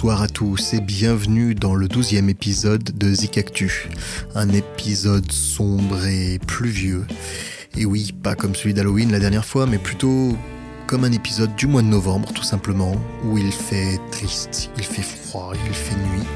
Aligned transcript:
Bonsoir 0.00 0.22
à 0.22 0.28
tous 0.28 0.72
et 0.72 0.80
bienvenue 0.80 1.54
dans 1.54 1.74
le 1.74 1.86
douzième 1.86 2.30
épisode 2.30 2.82
de 2.82 3.12
Zik 3.12 3.36
Actu. 3.36 3.90
Un 4.34 4.48
épisode 4.48 5.30
sombre 5.30 6.06
et 6.06 6.38
pluvieux. 6.38 7.06
Et 7.76 7.84
oui, 7.84 8.14
pas 8.22 8.34
comme 8.34 8.54
celui 8.54 8.72
d'Halloween 8.72 9.12
la 9.12 9.18
dernière 9.18 9.44
fois, 9.44 9.66
mais 9.66 9.76
plutôt 9.76 10.38
comme 10.86 11.04
un 11.04 11.12
épisode 11.12 11.54
du 11.54 11.66
mois 11.66 11.82
de 11.82 11.88
novembre 11.88 12.32
tout 12.32 12.42
simplement, 12.42 12.94
où 13.26 13.36
il 13.36 13.52
fait 13.52 14.00
triste, 14.10 14.70
il 14.78 14.84
fait 14.84 15.02
froid, 15.02 15.52
il 15.66 15.74
fait 15.74 15.96
nuit. 15.96 16.26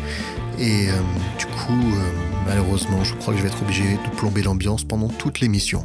Et 0.59 0.91
euh, 0.91 1.01
du 1.38 1.46
coup, 1.46 1.96
euh, 1.96 2.34
malheureusement, 2.46 3.04
je 3.04 3.14
crois 3.14 3.34
que 3.34 3.38
je 3.38 3.45
vais 3.45 3.50
être 3.50 3.62
obligé 3.62 3.95
de 3.95 4.16
plomber 4.16 4.42
l'ambiance 4.42 4.84
pendant 4.84 5.09
toute 5.09 5.41
l'émission. 5.41 5.84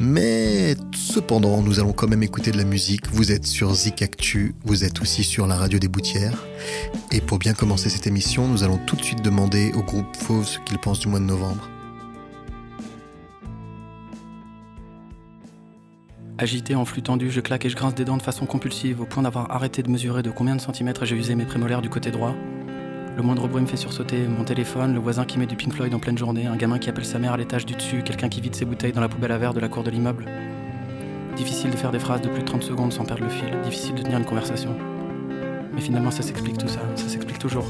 Mais 0.00 0.76
cependant, 0.94 1.62
nous 1.62 1.80
allons 1.80 1.92
quand 1.92 2.08
même 2.08 2.22
écouter 2.22 2.50
de 2.50 2.56
la 2.56 2.64
musique. 2.64 3.08
Vous 3.10 3.32
êtes 3.32 3.46
sur 3.46 3.74
Zik 3.74 4.02
Actu, 4.02 4.54
vous 4.64 4.84
êtes 4.84 5.00
aussi 5.00 5.24
sur 5.24 5.46
la 5.46 5.56
radio 5.56 5.78
des 5.78 5.88
Boutières. 5.88 6.44
Et 7.12 7.20
pour 7.20 7.38
bien 7.38 7.54
commencer 7.54 7.90
cette 7.90 8.06
émission, 8.06 8.48
nous 8.48 8.62
allons 8.62 8.78
tout 8.86 8.96
de 8.96 9.02
suite 9.02 9.22
demander 9.22 9.72
au 9.74 9.82
groupe 9.82 10.16
Fauve 10.16 10.46
ce 10.46 10.58
qu'ils 10.60 10.78
pensent 10.78 11.00
du 11.00 11.08
mois 11.08 11.20
de 11.20 11.24
novembre. 11.24 11.68
Agité 16.36 16.74
en 16.74 16.84
flux 16.84 17.02
tendu, 17.02 17.30
je 17.30 17.40
claque 17.40 17.64
et 17.64 17.68
je 17.68 17.76
grince 17.76 17.94
des 17.94 18.04
dents 18.04 18.16
de 18.16 18.22
façon 18.22 18.44
compulsive 18.44 19.00
au 19.00 19.06
point 19.06 19.22
d'avoir 19.22 19.52
arrêté 19.52 19.84
de 19.84 19.90
mesurer 19.90 20.22
de 20.22 20.30
combien 20.30 20.56
de 20.56 20.60
centimètres 20.60 21.04
j'ai 21.04 21.14
usé 21.14 21.36
mes 21.36 21.44
prémolaires 21.44 21.80
du 21.80 21.88
côté 21.88 22.10
droit. 22.10 22.34
Le 23.16 23.22
moindre 23.22 23.46
bruit 23.46 23.62
me 23.62 23.66
fait 23.66 23.76
sursauter, 23.76 24.26
mon 24.26 24.42
téléphone, 24.42 24.92
le 24.92 24.98
voisin 24.98 25.24
qui 25.24 25.38
met 25.38 25.46
du 25.46 25.54
Pink 25.54 25.72
Floyd 25.72 25.94
en 25.94 26.00
pleine 26.00 26.18
journée, 26.18 26.46
un 26.46 26.56
gamin 26.56 26.80
qui 26.80 26.90
appelle 26.90 27.04
sa 27.04 27.20
mère 27.20 27.32
à 27.32 27.36
l'étage 27.36 27.64
du 27.64 27.74
dessus, 27.74 28.02
quelqu'un 28.02 28.28
qui 28.28 28.40
vide 28.40 28.56
ses 28.56 28.64
bouteilles 28.64 28.90
dans 28.90 29.00
la 29.00 29.08
poubelle 29.08 29.30
à 29.30 29.38
verre 29.38 29.54
de 29.54 29.60
la 29.60 29.68
cour 29.68 29.84
de 29.84 29.90
l'immeuble. 29.90 30.26
Difficile 31.36 31.70
de 31.70 31.76
faire 31.76 31.92
des 31.92 32.00
phrases 32.00 32.22
de 32.22 32.28
plus 32.28 32.40
de 32.40 32.46
30 32.46 32.64
secondes 32.64 32.92
sans 32.92 33.04
perdre 33.04 33.22
le 33.22 33.28
fil, 33.28 33.48
difficile 33.62 33.94
de 33.94 34.02
tenir 34.02 34.18
une 34.18 34.24
conversation. 34.24 34.74
Mais 35.72 35.80
finalement 35.80 36.10
ça 36.10 36.22
s'explique 36.22 36.58
tout 36.58 36.66
ça, 36.66 36.80
ça 36.96 37.08
s'explique 37.08 37.38
toujours. 37.38 37.66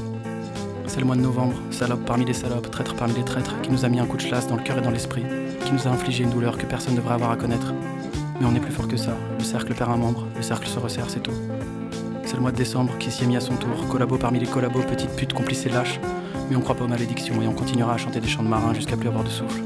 C'est 0.87 0.99
le 0.99 1.05
mois 1.05 1.15
de 1.15 1.21
novembre, 1.21 1.55
salope 1.69 2.05
parmi 2.05 2.25
les 2.25 2.33
salopes, 2.33 2.71
traître 2.71 2.95
parmi 2.95 3.13
les 3.13 3.23
traîtres, 3.23 3.61
qui 3.61 3.69
nous 3.69 3.85
a 3.85 3.89
mis 3.89 3.99
un 3.99 4.07
coup 4.07 4.17
de 4.17 4.23
chlasse 4.23 4.47
dans 4.47 4.55
le 4.55 4.63
cœur 4.63 4.79
et 4.79 4.81
dans 4.81 4.91
l'esprit, 4.91 5.23
qui 5.63 5.73
nous 5.73 5.87
a 5.87 5.91
infligé 5.91 6.23
une 6.23 6.31
douleur 6.31 6.57
que 6.57 6.65
personne 6.65 6.93
ne 6.93 6.97
devrait 6.97 7.15
avoir 7.15 7.29
à 7.29 7.37
connaître. 7.37 7.71
Mais 8.39 8.47
on 8.47 8.55
est 8.55 8.59
plus 8.59 8.73
fort 8.73 8.87
que 8.87 8.97
ça, 8.97 9.15
le 9.37 9.43
cercle 9.43 9.75
perd 9.75 9.91
un 9.91 9.97
membre, 9.97 10.25
le 10.35 10.41
cercle 10.41 10.67
se 10.67 10.79
resserre, 10.79 11.09
c'est 11.09 11.21
tout. 11.21 11.33
C'est 12.25 12.35
le 12.35 12.41
mois 12.41 12.51
de 12.51 12.57
décembre 12.57 12.97
qui 12.97 13.11
s'y 13.11 13.23
est 13.23 13.27
mis 13.27 13.37
à 13.37 13.41
son 13.41 13.55
tour. 13.55 13.87
Collabo 13.89 14.17
parmi 14.17 14.39
les 14.39 14.47
collabos, 14.47 14.81
petite 14.81 15.15
pute, 15.15 15.33
complice 15.33 15.65
et 15.65 15.69
lâche. 15.69 15.99
Mais 16.49 16.55
on 16.55 16.61
croit 16.61 16.75
pas 16.75 16.83
aux 16.83 16.87
malédictions 16.87 17.41
et 17.41 17.47
on 17.47 17.53
continuera 17.53 17.93
à 17.93 17.97
chanter 17.97 18.19
des 18.19 18.27
chants 18.27 18.43
de 18.43 18.47
marins 18.47 18.73
jusqu'à 18.73 18.97
plus 18.97 19.07
avoir 19.07 19.23
de 19.23 19.29
souffle. 19.29 19.61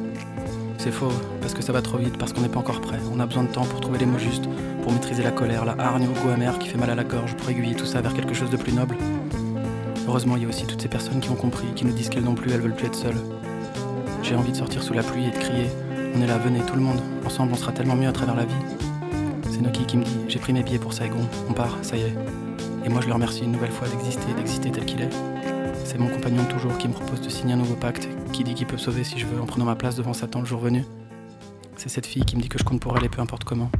C'est 0.77 0.91
faux, 0.91 1.11
parce 1.41 1.53
que 1.53 1.61
ça 1.61 1.73
va 1.73 1.81
trop 1.81 1.97
vite, 1.97 2.17
parce 2.17 2.31
qu'on 2.31 2.41
n'est 2.41 2.49
pas 2.49 2.59
encore 2.59 2.79
prêt. 2.79 2.99
On 3.13 3.19
a 3.19 3.25
besoin 3.25 3.43
de 3.43 3.49
temps 3.49 3.65
pour 3.65 3.81
trouver 3.81 3.99
les 3.99 4.05
mots 4.05 4.17
justes, 4.17 4.45
pour 4.81 4.93
maîtriser 4.93 5.23
la 5.23 5.31
colère, 5.31 5.65
la 5.65 5.75
hargne 5.77 6.07
au 6.07 6.21
goût 6.21 6.29
amer 6.29 6.57
qui 6.57 6.69
fait 6.69 6.77
mal 6.77 6.89
à 6.89 6.95
la 6.95 7.03
gorge, 7.03 7.35
pour 7.35 7.49
aiguiller 7.49 7.75
tout 7.75 7.85
ça 7.85 8.01
vers 8.01 8.13
quelque 8.13 8.33
chose 8.33 8.49
de 8.49 8.57
plus 8.57 8.71
noble. 8.71 8.95
Heureusement, 10.07 10.37
il 10.37 10.43
y 10.43 10.45
a 10.45 10.49
aussi 10.49 10.65
toutes 10.65 10.81
ces 10.81 10.87
personnes 10.87 11.19
qui 11.19 11.29
ont 11.29 11.35
compris, 11.35 11.67
qui 11.75 11.85
nous 11.85 11.91
disent 11.91 12.09
qu'elles 12.09 12.23
non 12.23 12.33
plus, 12.33 12.51
elles 12.51 12.61
veulent 12.61 12.75
plus 12.75 12.87
être 12.87 12.95
seules. 12.95 13.21
J'ai 14.23 14.35
envie 14.35 14.51
de 14.51 14.57
sortir 14.57 14.81
sous 14.81 14.93
la 14.93 15.03
pluie 15.03 15.25
et 15.25 15.31
de 15.31 15.37
crier 15.37 15.67
On 16.15 16.21
est 16.21 16.27
là, 16.27 16.37
venez, 16.37 16.61
tout 16.61 16.75
le 16.75 16.81
monde. 16.81 17.01
Ensemble, 17.25 17.51
on 17.53 17.57
sera 17.57 17.71
tellement 17.71 17.95
mieux 17.95 18.07
à 18.07 18.13
travers 18.13 18.35
la 18.35 18.45
vie. 18.45 18.55
C'est 19.51 19.61
Noki 19.61 19.85
qui 19.85 19.97
me 19.97 20.03
dit 20.03 20.17
J'ai 20.27 20.39
pris 20.39 20.53
mes 20.53 20.63
billets 20.63 20.79
pour 20.79 20.93
Saigon, 20.93 21.27
on 21.49 21.53
part, 21.53 21.77
ça 21.81 21.97
y 21.97 22.01
est. 22.01 22.15
Et 22.85 22.89
moi 22.89 23.01
je 23.01 23.07
le 23.07 23.13
remercie 23.13 23.43
une 23.43 23.51
nouvelle 23.51 23.71
fois 23.71 23.87
d'exister, 23.87 24.33
d'exister 24.35 24.71
tel 24.71 24.85
qu'il 24.85 25.01
est. 25.01 25.09
C'est 25.85 25.97
mon 25.97 26.07
compagnon 26.07 26.43
de 26.43 26.49
toujours 26.49 26.77
qui 26.77 26.87
me 26.87 26.93
propose 26.93 27.21
de 27.21 27.29
signer 27.29 27.53
un 27.53 27.57
nouveau 27.57 27.75
pacte, 27.75 28.07
qui 28.31 28.43
dit 28.43 28.53
qu'il 28.53 28.67
peut 28.67 28.73
me 28.73 28.77
sauver 28.77 29.03
si 29.03 29.17
je 29.17 29.25
veux 29.25 29.41
en 29.41 29.45
prenant 29.45 29.65
ma 29.65 29.75
place 29.75 29.95
devant 29.95 30.13
Satan 30.13 30.39
le 30.39 30.45
jour 30.45 30.59
venu. 30.59 30.85
C'est 31.75 31.89
cette 31.89 32.05
fille 32.05 32.25
qui 32.25 32.35
me 32.35 32.41
dit 32.41 32.49
que 32.49 32.59
je 32.59 32.63
compte 32.63 32.81
pour 32.81 32.97
elle 32.97 33.05
et 33.05 33.09
peu 33.09 33.21
importe 33.21 33.43
comment. 33.43 33.71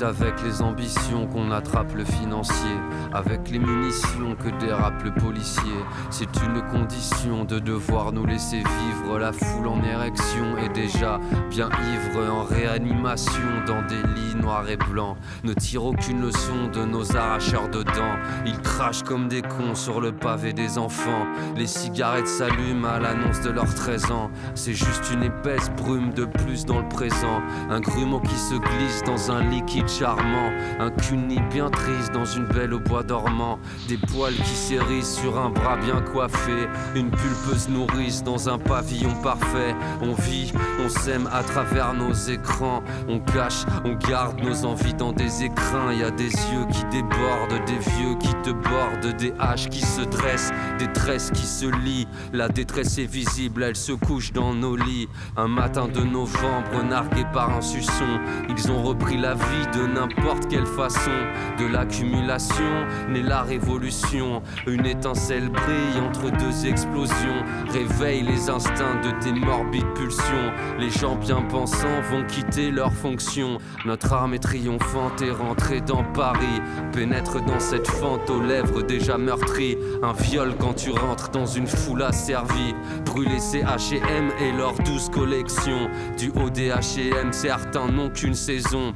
Avec 0.00 0.42
les 0.44 0.62
ambitions 0.62 1.26
qu'on 1.26 1.50
attrape 1.50 1.92
le 1.94 2.04
financier, 2.04 2.76
avec 3.12 3.50
les 3.50 3.58
munitions 3.58 4.36
que 4.36 4.48
dérape 4.64 5.02
le 5.02 5.12
policier. 5.12 5.74
C'est 6.10 6.30
une 6.42 6.62
condition 6.70 7.44
de 7.44 7.58
devoir 7.58 8.12
nous 8.12 8.24
laisser 8.24 8.58
vivre. 8.58 9.18
La 9.18 9.32
foule 9.32 9.66
en 9.66 9.82
érection 9.82 10.56
est 10.58 10.72
déjà 10.72 11.18
bien 11.50 11.68
ivre, 11.68 12.30
en 12.30 12.44
réanimation 12.44 13.42
dans 13.66 13.82
des 13.86 14.00
lits 14.14 14.36
noirs 14.40 14.68
et 14.68 14.76
blancs. 14.76 15.16
Ne 15.42 15.52
tire 15.52 15.84
aucune 15.84 16.22
leçon 16.22 16.68
de 16.72 16.84
nos 16.84 17.16
arracheurs 17.16 17.68
de 17.68 17.82
dents. 17.82 18.16
Ils 18.46 18.60
crachent 18.60 19.02
comme 19.02 19.28
des 19.28 19.42
cons 19.42 19.74
sur 19.74 20.00
le 20.00 20.12
pavé 20.12 20.52
des 20.52 20.78
enfants. 20.78 21.26
Les 21.56 21.66
cigarettes 21.66 22.28
s'allument 22.28 22.88
à 22.88 23.00
l'annonce 23.00 23.40
de 23.40 23.50
leurs 23.50 23.74
13 23.74 24.12
ans. 24.12 24.30
C'est 24.54 24.74
juste 24.74 25.10
une 25.12 25.24
épaisse 25.24 25.70
brume 25.76 26.12
de 26.14 26.24
plus 26.24 26.64
dans 26.64 26.78
le 26.78 26.88
présent. 26.88 27.42
Un 27.68 27.80
grumeau 27.80 28.20
qui 28.20 28.36
se 28.36 28.54
glisse 28.54 29.02
dans 29.04 29.32
un 29.32 29.50
charmant, 29.88 30.50
un 30.78 30.90
cuni 30.90 31.40
bien 31.50 31.70
triste 31.70 32.12
dans 32.12 32.24
une 32.24 32.44
belle 32.46 32.74
au 32.74 32.78
bois 32.78 33.02
dormant, 33.02 33.58
des 33.88 33.96
poils 33.96 34.34
qui 34.34 34.54
s'érissent 34.54 35.16
sur 35.16 35.38
un 35.38 35.50
bras 35.50 35.76
bien 35.76 36.00
coiffé, 36.00 36.68
une 36.94 37.10
pulpeuse 37.10 37.68
nourrice 37.68 38.22
dans 38.22 38.48
un 38.48 38.58
pavillon 38.58 39.14
parfait. 39.22 39.74
On 40.02 40.12
vit, 40.12 40.52
on 40.84 40.88
s'aime 40.88 41.28
à 41.32 41.42
travers 41.42 41.94
nos 41.94 42.12
écrans, 42.12 42.82
on 43.08 43.18
cache, 43.18 43.64
on 43.84 43.94
garde 43.94 44.40
nos 44.40 44.64
envies 44.64 44.94
dans 44.94 45.12
des 45.12 45.44
écrins. 45.44 45.92
Y 45.92 46.04
a 46.04 46.10
des 46.10 46.30
yeux 46.30 46.66
qui 46.70 46.84
débordent, 46.90 47.64
des 47.66 47.78
vieux 47.78 48.14
qui 48.20 48.34
te 48.42 48.50
bordent, 48.50 49.16
des 49.16 49.32
haches 49.38 49.68
qui 49.68 49.80
se 49.80 50.02
dressent, 50.02 50.52
des 50.78 50.92
tresses 50.92 51.30
qui 51.30 51.46
se 51.46 51.66
lient. 51.66 52.06
La 52.32 52.48
détresse 52.48 52.98
est 52.98 53.10
visible, 53.10 53.62
elle 53.62 53.76
se 53.76 53.92
couche 53.92 54.32
dans 54.32 54.54
nos 54.54 54.76
lits. 54.76 55.08
Un 55.36 55.48
matin 55.48 55.88
de 55.88 56.00
novembre, 56.00 56.84
nargué 56.88 57.24
par 57.32 57.50
un 57.50 57.60
suçon, 57.60 58.20
ils 58.48 58.70
ont 58.70 58.82
repris 58.82 59.16
la 59.16 59.34
vie 59.34 59.66
de 59.74 59.77
n'importe 59.86 60.48
quelle 60.48 60.66
façon. 60.66 61.10
De 61.58 61.66
l'accumulation 61.66 62.86
naît 63.08 63.22
la 63.22 63.42
révolution. 63.42 64.42
Une 64.66 64.86
étincelle 64.86 65.48
brille 65.48 66.00
entre 66.06 66.30
deux 66.30 66.66
explosions. 66.66 67.44
Réveille 67.68 68.22
les 68.22 68.50
instincts 68.50 69.00
de 69.02 69.10
tes 69.22 69.32
morbides 69.32 69.92
pulsions. 69.94 70.52
Les 70.78 70.90
gens 70.90 71.16
bien 71.16 71.42
pensants 71.42 72.00
vont 72.10 72.24
quitter 72.24 72.70
leur 72.70 72.92
fonction. 72.92 73.58
Notre 73.84 74.12
armée 74.12 74.38
triomphante 74.38 75.22
est 75.22 75.30
rentrée 75.30 75.80
dans 75.80 76.04
Paris. 76.04 76.60
Pénètre 76.92 77.44
dans 77.44 77.60
cette 77.60 77.88
fente 77.88 78.28
aux 78.30 78.42
lèvres 78.42 78.82
déjà 78.82 79.18
meurtries. 79.18 79.76
Un 80.02 80.12
viol 80.12 80.54
quand 80.58 80.74
tu 80.74 80.90
rentres 80.90 81.30
dans 81.30 81.46
une 81.46 81.66
foule 81.66 82.02
asservie. 82.02 82.74
Brûler 83.04 83.38
ses 83.38 83.62
HM 83.62 84.30
et 84.40 84.52
leurs 84.52 84.74
douze 84.74 85.08
collections. 85.10 85.88
Du 86.18 86.30
haut 86.30 86.50
des 86.50 86.70
HM, 86.70 87.32
certains 87.32 87.88
n'ont 87.88 88.10
qu'une 88.10 88.34
saison. 88.34 88.94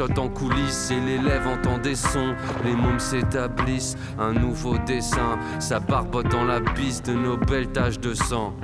En 0.00 0.28
coulisses 0.28 0.90
et 0.90 1.00
l'élève 1.00 1.46
entend 1.46 1.78
des 1.78 1.94
sons. 1.94 2.34
Les 2.64 2.72
mômes 2.72 2.98
s'établissent, 2.98 3.96
un 4.18 4.32
nouveau 4.32 4.78
dessin. 4.86 5.38
Ça 5.58 5.80
barbote 5.80 6.28
dans 6.28 6.44
la 6.44 6.60
bise 6.60 7.02
de 7.02 7.12
nos 7.12 7.36
belles 7.36 7.68
taches 7.68 8.00
de 8.00 8.14
sang. 8.14 8.54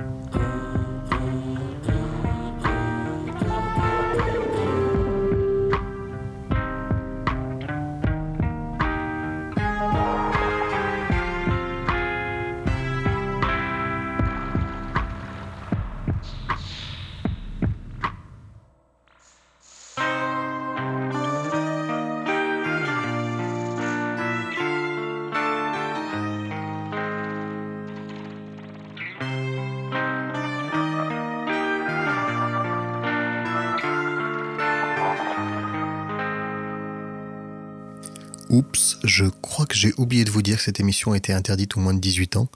J'ai 39.77 39.93
oublié 39.97 40.25
de 40.25 40.31
vous 40.31 40.41
dire 40.41 40.57
que 40.57 40.63
cette 40.63 40.79
émission 40.79 41.13
a 41.13 41.17
été 41.17 41.31
interdite 41.31 41.77
au 41.77 41.79
moins 41.79 41.93
de 41.93 41.99
18 41.99 42.37
ans. 42.37 42.49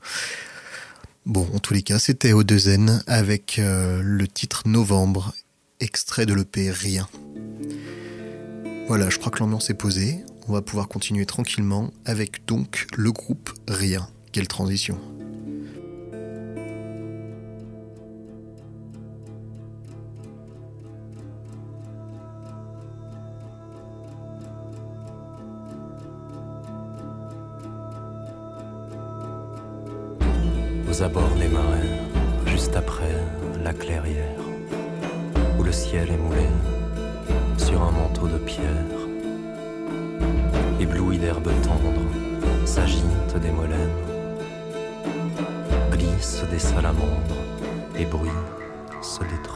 Bon, 1.26 1.48
en 1.54 1.60
tous 1.60 1.74
les 1.74 1.84
cas, 1.84 2.00
c'était 2.00 2.34
au 2.34 2.44
2N 2.44 3.04
avec 3.06 3.60
euh, 3.60 4.02
le 4.04 4.28
titre 4.28 4.64
Novembre, 4.66 5.34
extrait 5.80 6.26
de 6.26 6.34
l'EP 6.34 6.72
Rien. 6.72 7.08
Voilà, 8.88 9.10
je 9.10 9.20
crois 9.20 9.32
que 9.32 9.40
l'ambiance 9.40 9.70
est 9.70 9.76
posée. 9.76 10.24
On 10.48 10.54
va 10.54 10.64
pouvoir 10.64 10.88
continuer 10.88 11.26
tranquillement 11.28 11.92
avec 12.06 12.46
donc 12.46 12.88
le 12.98 13.12
groupe 13.12 13.52
Rien. 13.68 14.10
Quelle 14.32 14.48
transition. 14.48 15.00
Aux 30.92 31.04
abords 31.04 31.36
des 31.40 31.48
marins, 31.48 31.88
juste 32.46 32.76
après 32.76 33.16
la 33.64 33.72
clairière, 33.72 34.42
où 35.58 35.64
le 35.64 35.72
ciel 35.72 36.12
est 36.12 36.18
moulé 36.18 36.48
sur 37.56 37.82
un 37.82 37.92
manteau 37.92 38.28
de 38.28 38.38
pierre, 38.40 38.68
ébloui 40.82 41.18
d'herbes 41.18 41.50
tendres, 41.64 42.66
s'agitent 42.66 43.38
des 43.42 43.52
molènes, 43.52 43.90
glissent 45.92 46.44
des 46.52 46.60
salamandres 46.60 47.40
et 47.98 48.04
bruissent 48.04 49.22
des 49.22 49.42
troènes. 49.44 49.51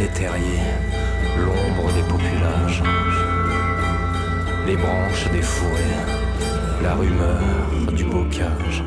Des 0.00 0.08
terriers, 0.08 0.72
l'ombre 1.36 1.92
des 1.92 2.02
populages, 2.08 2.82
les 4.66 4.76
branches 4.76 5.30
des 5.30 5.42
fourrés, 5.42 5.98
la 6.82 6.94
rumeur 6.94 7.38
du 7.92 8.04
bocage. 8.04 8.82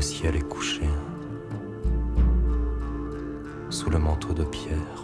Le 0.00 0.04
ciel 0.04 0.34
est 0.34 0.48
couché 0.48 0.88
sous 3.68 3.90
le 3.90 3.98
manteau 3.98 4.32
de 4.32 4.44
pierre. 4.44 5.00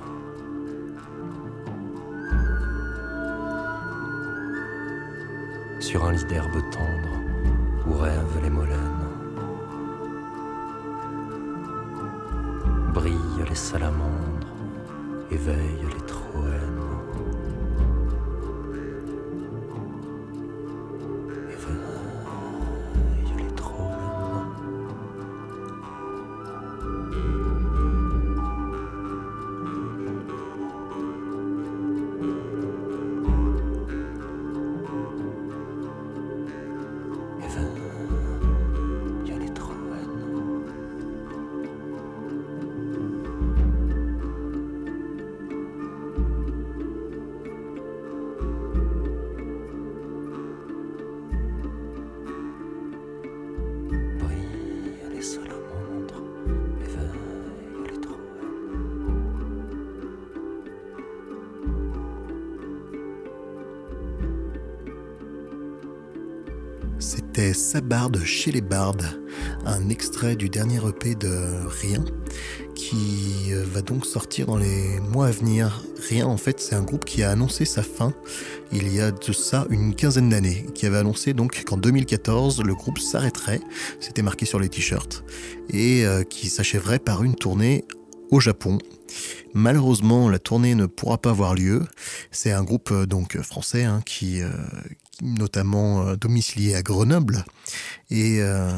Sur 5.80 6.06
un 6.06 6.12
lit 6.12 6.24
d'herbe 6.24 6.58
tendre 6.72 7.14
où 7.86 7.92
rêvent 7.98 8.42
les 8.42 8.48
molènes. 8.48 9.06
Brillent 12.94 13.46
les 13.50 13.54
salamandres, 13.54 14.56
éveillent 15.30 15.90
les 15.94 16.05
C'était 67.46 67.58
Sabarde 67.58 68.24
chez 68.24 68.50
les 68.50 68.60
Bardes, 68.60 69.06
un 69.66 69.88
extrait 69.88 70.34
du 70.34 70.48
dernier 70.48 70.80
EP 70.84 71.14
de 71.14 71.64
Rien, 71.80 72.04
qui 72.74 73.52
euh, 73.52 73.64
va 73.64 73.82
donc 73.82 74.04
sortir 74.04 74.46
dans 74.46 74.56
les 74.56 74.98
mois 74.98 75.28
à 75.28 75.30
venir. 75.30 75.84
Rien, 76.08 76.26
en 76.26 76.38
fait, 76.38 76.58
c'est 76.58 76.74
un 76.74 76.82
groupe 76.82 77.04
qui 77.04 77.22
a 77.22 77.30
annoncé 77.30 77.64
sa 77.64 77.84
fin 77.84 78.12
il 78.72 78.92
y 78.92 79.00
a 79.00 79.12
de 79.12 79.32
ça 79.32 79.64
une 79.70 79.94
quinzaine 79.94 80.28
d'années, 80.28 80.66
qui 80.74 80.86
avait 80.86 80.96
annoncé 80.96 81.34
donc 81.34 81.62
qu'en 81.62 81.76
2014, 81.76 82.64
le 82.64 82.74
groupe 82.74 82.98
s'arrêterait, 82.98 83.60
c'était 84.00 84.22
marqué 84.22 84.44
sur 84.44 84.58
les 84.58 84.68
t-shirts, 84.68 85.22
et 85.70 86.04
euh, 86.04 86.24
qui 86.24 86.48
s'achèverait 86.48 86.98
par 86.98 87.22
une 87.22 87.36
tournée 87.36 87.84
au 88.32 88.40
Japon. 88.40 88.78
Malheureusement, 89.54 90.28
la 90.28 90.40
tournée 90.40 90.74
ne 90.74 90.86
pourra 90.86 91.18
pas 91.18 91.30
avoir 91.30 91.54
lieu. 91.54 91.84
C'est 92.32 92.50
un 92.50 92.64
groupe 92.64 92.90
euh, 92.90 93.06
donc 93.06 93.40
français 93.40 93.84
hein, 93.84 94.00
qui, 94.04 94.40
qui 95.05 95.05
notamment 95.22 96.06
euh, 96.06 96.16
domicilié 96.16 96.74
à 96.74 96.82
Grenoble 96.82 97.44
et, 98.10 98.38
euh, 98.40 98.70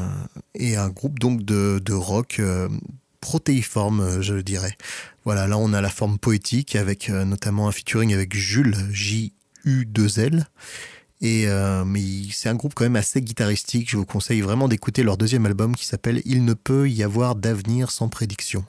et 0.55 0.75
un 0.75 0.89
groupe 0.89 1.19
donc 1.19 1.43
de, 1.43 1.81
de 1.83 1.93
rock 1.93 2.37
euh, 2.39 2.69
protéiforme, 3.21 4.21
je 4.21 4.35
dirais. 4.35 4.75
Voilà, 5.25 5.47
là 5.47 5.57
on 5.57 5.73
a 5.73 5.81
la 5.81 5.89
forme 5.89 6.17
poétique 6.17 6.75
avec 6.75 7.09
notamment 7.09 7.67
un 7.67 7.71
featuring 7.71 8.13
avec 8.13 8.33
Jules 8.33 8.77
J 8.91 9.33
U 9.65 9.85
2 9.85 10.19
L. 10.19 10.47
Et 11.21 11.47
mais 11.85 12.01
c'est 12.31 12.47
un 12.47 12.55
groupe 12.55 12.73
quand 12.73 12.85
même 12.85 12.95
assez 12.95 13.21
guitaristique. 13.21 13.91
Je 13.91 13.97
vous 13.97 14.05
conseille 14.05 14.39
vraiment 14.39 14.69
d'écouter 14.69 15.03
leur 15.03 15.17
deuxième 15.17 15.45
album 15.45 15.75
qui 15.75 15.85
s'appelle 15.85 16.21
Il 16.23 16.45
ne 16.45 16.53
peut 16.53 16.89
y 16.89 17.03
avoir 17.03 17.35
d'avenir 17.35 17.91
sans 17.91 18.07
prédiction. 18.07 18.63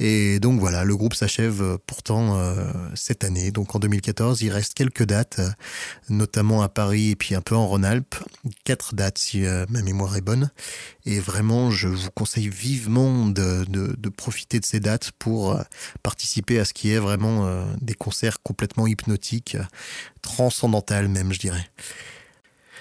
Et 0.00 0.38
donc 0.38 0.60
voilà, 0.60 0.84
le 0.84 0.96
groupe 0.96 1.14
s'achève 1.14 1.60
euh, 1.60 1.76
pourtant 1.86 2.38
euh, 2.38 2.70
cette 2.94 3.24
année. 3.24 3.50
Donc 3.50 3.74
en 3.74 3.80
2014, 3.80 4.42
il 4.42 4.50
reste 4.50 4.74
quelques 4.74 5.04
dates, 5.04 5.40
euh, 5.40 5.50
notamment 6.08 6.62
à 6.62 6.68
Paris 6.68 7.10
et 7.10 7.16
puis 7.16 7.34
un 7.34 7.40
peu 7.40 7.56
en 7.56 7.66
Rhône-Alpes. 7.66 8.14
Quatre 8.64 8.94
dates 8.94 9.18
si 9.18 9.40
ma 9.68 9.82
mémoire 9.82 10.16
est 10.16 10.20
bonne. 10.20 10.50
Et 11.04 11.18
vraiment, 11.18 11.70
je 11.70 11.88
vous 11.88 12.10
conseille 12.10 12.48
vivement 12.48 13.26
de, 13.26 13.64
de- 13.68 14.08
profiter 14.08 14.58
de 14.58 14.64
ces 14.64 14.80
dates 14.80 15.12
pour 15.18 15.58
participer 16.02 16.58
à 16.58 16.64
ce 16.64 16.72
qui 16.72 16.90
est 16.90 16.98
vraiment 16.98 17.66
des 17.80 17.94
concerts 17.94 18.42
complètement 18.42 18.86
hypnotiques, 18.86 19.56
transcendantales 20.22 21.08
même, 21.08 21.32
je 21.32 21.38
dirais. 21.38 21.70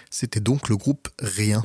C'était 0.09 0.39
donc 0.39 0.69
le 0.69 0.77
groupe 0.77 1.09
Rien 1.19 1.63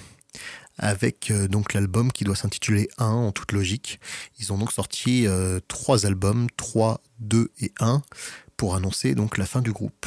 avec 0.83 1.31
euh, 1.31 1.49
donc 1.49 1.73
l'album 1.73 2.13
qui 2.13 2.25
doit 2.25 2.37
s'intituler 2.37 2.89
1 2.99 3.07
en 3.07 3.33
toute 3.33 3.53
logique. 3.53 4.01
Ils 4.39 4.53
ont 4.53 4.59
donc 4.59 4.73
sorti 4.73 5.27
euh, 5.27 5.61
trois 5.69 6.05
albums, 6.05 6.49
3, 6.57 7.01
2 7.21 7.51
et 7.61 7.73
1, 7.81 8.03
pour 8.57 8.75
annoncer 8.75 9.15
donc 9.15 9.39
la 9.39 9.47
fin 9.47 9.63
du 9.63 9.73
groupe. 9.73 10.07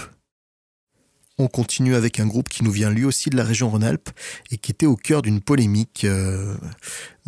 On 1.38 1.48
continue 1.48 1.96
avec 1.96 2.20
un 2.20 2.28
groupe 2.28 2.50
qui 2.50 2.64
nous 2.64 2.72
vient 2.72 2.90
lui 2.90 3.06
aussi 3.06 3.30
de 3.30 3.38
la 3.38 3.44
région 3.44 3.70
Rhône-Alpes 3.70 4.10
et 4.52 4.58
qui 4.58 4.72
était 4.72 4.86
au 4.86 4.96
cœur 4.96 5.22
d'une 5.22 5.42
polémique, 5.42 6.04
euh, 6.06 6.56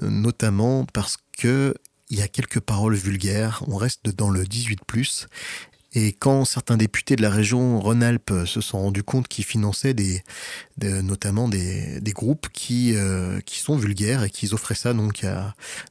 notamment 0.02 0.86
parce 0.86 1.18
que 1.38 1.74
il 2.10 2.18
y 2.18 2.22
a 2.22 2.28
quelques 2.30 2.62
paroles 2.62 2.96
vulgaires, 2.96 3.64
on 3.68 3.76
reste 3.76 4.08
dans 4.08 4.30
le 4.30 4.46
18+, 4.46 5.28
et 5.94 6.12
quand 6.12 6.46
certains 6.46 6.78
députés 6.78 7.16
de 7.16 7.22
la 7.22 7.30
région 7.30 7.80
Rhône-Alpes 7.80 8.46
se 8.46 8.62
sont 8.62 8.80
rendus 8.80 9.04
compte 9.04 9.28
qu'ils 9.28 9.46
finançaient 9.46 9.96
notamment 10.82 11.48
des, 11.48 12.02
groupes 12.14 12.48
euh, 12.72 13.40
qui, 13.42 13.60
sont 13.60 13.78
vulgaires 13.78 14.24
et 14.24 14.30
qu'ils 14.30 14.54
offraient 14.54 14.76
ça, 14.76 14.94
donc 14.94 15.26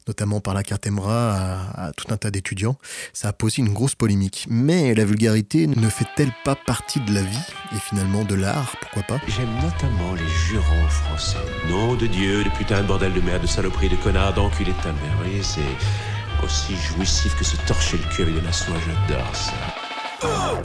notamment 0.07 0.39
par 0.39 0.53
la 0.53 0.63
carte 0.63 0.87
Emra, 0.87 1.71
à, 1.75 1.91
tout 1.93 2.05
un 2.13 2.17
tas 2.17 2.31
d'étudiants, 2.31 2.77
ça 3.13 3.29
a 3.29 3.33
posé 3.33 3.61
une 3.61 3.73
grosse 3.73 3.95
polémique. 3.95 4.45
Mais 4.49 4.93
la 4.93 5.05
vulgarité 5.05 5.67
ne 5.67 5.89
fait-elle 5.89 6.31
pas 6.45 6.55
partie 6.55 6.99
de 6.99 7.13
la 7.13 7.21
vie 7.21 7.37
et 7.75 7.79
finalement 7.79 8.23
de 8.23 8.35
l'art 8.35 8.75
Pourquoi 8.81 9.03
pas? 9.03 9.21
J'aime 9.27 9.53
notamment 9.55 10.13
les 10.13 10.29
jurons 10.47 10.87
français. 10.89 11.37
Nom 11.69 11.95
de 11.95 12.07
Dieu, 12.07 12.43
de 12.43 12.49
putain, 12.49 12.81
de 12.81 12.87
bordel 12.87 13.13
de 13.13 13.21
merde, 13.21 13.41
de 13.41 13.47
saloperie, 13.47 13.89
de 13.89 13.95
connard, 13.95 14.33
d'enculé 14.33 14.71
de 14.71 14.83
ta. 14.83 14.91
Vous 14.91 15.23
voyez, 15.23 15.43
c'est 15.43 15.61
aussi 16.43 16.75
jouissif 16.75 17.35
que 17.35 17.43
se 17.43 17.55
torcher 17.67 17.97
le 17.97 18.03
cul 18.13 18.21
avec 18.23 18.35
de 18.35 18.39
la 18.41 18.53
soie, 18.53 18.75
j'adore 18.85 19.35
ça. 19.35 19.86
Oh. 20.19 20.57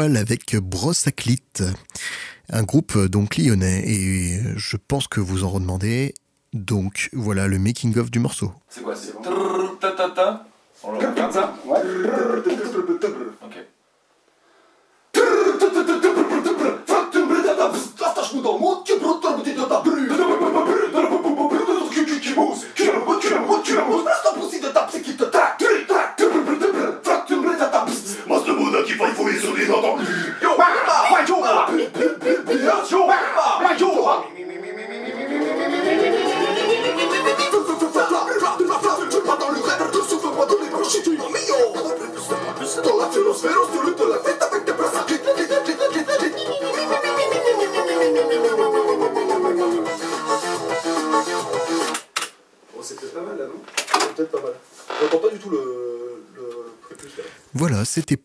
avec 0.00 0.56
Brosse 0.56 1.06
à 1.06 1.12
Clit. 1.12 1.42
Un 2.48 2.62
groupe 2.62 2.96
euh, 2.96 3.08
donc 3.08 3.36
lyonnais 3.36 3.82
et 3.86 4.38
euh, 4.38 4.54
je 4.56 4.76
pense 4.76 5.06
que 5.06 5.20
vous 5.20 5.44
en 5.44 5.50
redemandez. 5.50 6.14
Donc 6.54 7.10
voilà 7.12 7.46
le 7.46 7.58
making 7.58 7.96
of 7.98 8.10
du 8.10 8.18
morceau. 8.18 8.52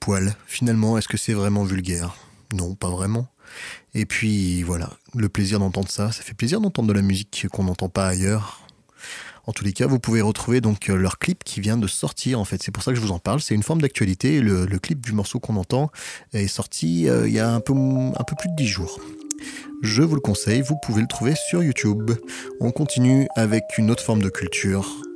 Poil. 0.07 0.33
Finalement, 0.45 0.97
est-ce 0.97 1.09
que 1.09 1.17
c'est 1.17 1.33
vraiment 1.33 1.65
vulgaire? 1.65 2.15
Non, 2.53 2.75
pas 2.75 2.89
vraiment. 2.89 3.27
Et 3.93 4.05
puis 4.05 4.63
voilà, 4.63 4.91
le 5.13 5.27
plaisir 5.27 5.59
d'entendre 5.59 5.89
ça, 5.89 6.13
ça 6.13 6.23
fait 6.23 6.33
plaisir 6.33 6.61
d'entendre 6.61 6.87
de 6.87 6.93
la 6.93 7.01
musique 7.01 7.47
qu'on 7.51 7.65
n'entend 7.65 7.89
pas 7.89 8.07
ailleurs. 8.07 8.61
En 9.47 9.51
tous 9.51 9.65
les 9.65 9.73
cas, 9.73 9.85
vous 9.85 9.99
pouvez 9.99 10.21
retrouver 10.21 10.61
donc 10.61 10.89
euh, 10.89 10.95
leur 10.95 11.19
clip 11.19 11.43
qui 11.43 11.59
vient 11.59 11.75
de 11.75 11.87
sortir. 11.87 12.39
En 12.39 12.45
fait, 12.45 12.63
c'est 12.63 12.71
pour 12.71 12.83
ça 12.83 12.91
que 12.91 12.95
je 12.95 13.01
vous 13.01 13.11
en 13.11 13.19
parle. 13.19 13.41
C'est 13.41 13.53
une 13.53 13.63
forme 13.63 13.81
d'actualité. 13.81 14.39
Le, 14.39 14.65
clip 14.79 15.01
du 15.01 15.11
morceau 15.11 15.41
qu'on 15.41 15.57
entend 15.57 15.91
est 16.31 16.47
sorti 16.47 17.09
euh, 17.09 17.27
il 17.27 17.33
y 17.33 17.39
a 17.39 17.51
un 17.51 17.59
peu, 17.59 17.73
un 17.73 18.23
peu 18.23 18.35
plus 18.39 18.47
de 18.47 18.55
10 18.55 18.65
jours. 18.65 19.01
Je 19.83 20.03
vous 20.03 20.15
le 20.15 20.21
conseille, 20.21 20.61
vous 20.61 20.77
pouvez 20.85 21.01
le 21.01 21.07
trouver 21.07 21.33
sur 21.49 21.61
YouTube. 21.63 22.11
On 22.61 22.71
continue 22.71 23.27
avec 23.35 23.63
une 23.77 23.91
autre 23.91 24.03
forme 24.03 24.21
de 24.21 24.29
culture. 24.29 25.06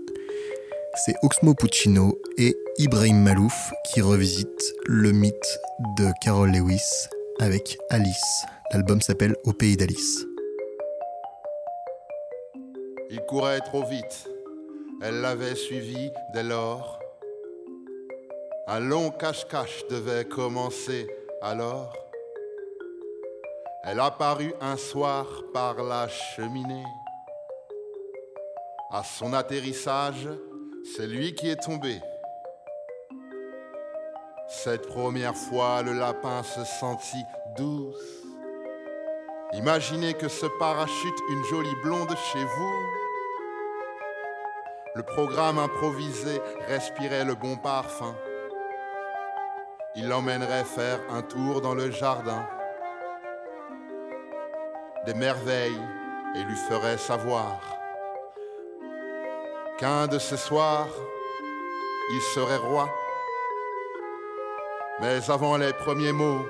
C'est 0.94 1.16
Oxmo 1.24 1.54
Puccino 1.54 2.20
et 2.38 2.54
Ibrahim 2.78 3.24
Malouf 3.24 3.72
qui 3.86 4.02
revisitent 4.02 4.74
le 4.88 5.14
mythe 5.14 5.60
de 5.98 6.12
Carol 6.22 6.52
Lewis 6.52 7.08
avec 7.40 7.78
Alice. 7.90 8.46
L'album 8.74 9.00
s'appelle 9.00 9.38
Au 9.46 9.54
pays 9.54 9.78
d'Alice. 9.78 10.26
Il 13.10 13.22
courait 13.22 13.62
trop 13.62 13.86
vite. 13.86 14.28
Elle 15.02 15.22
l'avait 15.22 15.56
suivi 15.56 16.12
dès 16.34 16.44
lors. 16.44 17.00
Un 18.68 18.82
long 18.82 19.12
cache-cache 19.12 19.88
devait 19.90 20.26
commencer 20.26 21.08
alors. 21.42 21.96
Elle 23.86 24.02
apparut 24.02 24.54
un 24.60 24.76
soir 24.76 25.26
par 25.54 25.82
la 25.82 26.10
cheminée. 26.10 26.86
À 28.92 29.04
son 29.06 29.32
atterrissage, 29.32 30.28
c'est 30.84 31.08
lui 31.08 31.34
qui 31.34 31.50
est 31.50 31.62
tombé. 31.62 32.02
Cette 34.48 34.88
première 34.88 35.36
fois, 35.36 35.82
le 35.82 35.94
lapin 35.94 36.44
se 36.44 36.64
sentit 36.64 37.24
douce. 37.56 38.24
Imaginez 39.54 40.14
que 40.14 40.28
ce 40.28 40.46
parachute 40.60 41.20
une 41.30 41.44
jolie 41.46 41.76
blonde 41.84 42.16
chez 42.32 42.44
vous. 42.44 42.74
Le 44.96 45.04
programme 45.04 45.58
improvisé 45.58 46.42
respirait 46.68 47.26
le 47.26 47.36
bon 47.36 47.58
parfum. 47.58 48.16
Il 49.96 50.08
l'emmènerait 50.08 50.66
faire 50.66 51.00
un 51.10 51.22
tour 51.22 51.62
dans 51.62 51.76
le 51.76 51.92
jardin. 51.92 52.48
Des 55.06 55.14
merveilles 55.14 55.82
et 56.36 56.44
lui 56.44 56.56
ferait 56.56 56.98
savoir 56.98 57.81
qu'un 59.82 60.06
de 60.06 60.20
ces 60.20 60.38
soirs, 60.38 60.90
il 62.12 62.22
serait 62.22 62.58
roi. 62.58 62.88
Mais 65.00 65.28
avant 65.32 65.58
les 65.58 65.74
premiers 65.74 66.12
mots, 66.12 66.46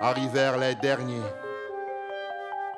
arrivèrent 0.00 0.56
les 0.56 0.74
derniers. 0.74 1.30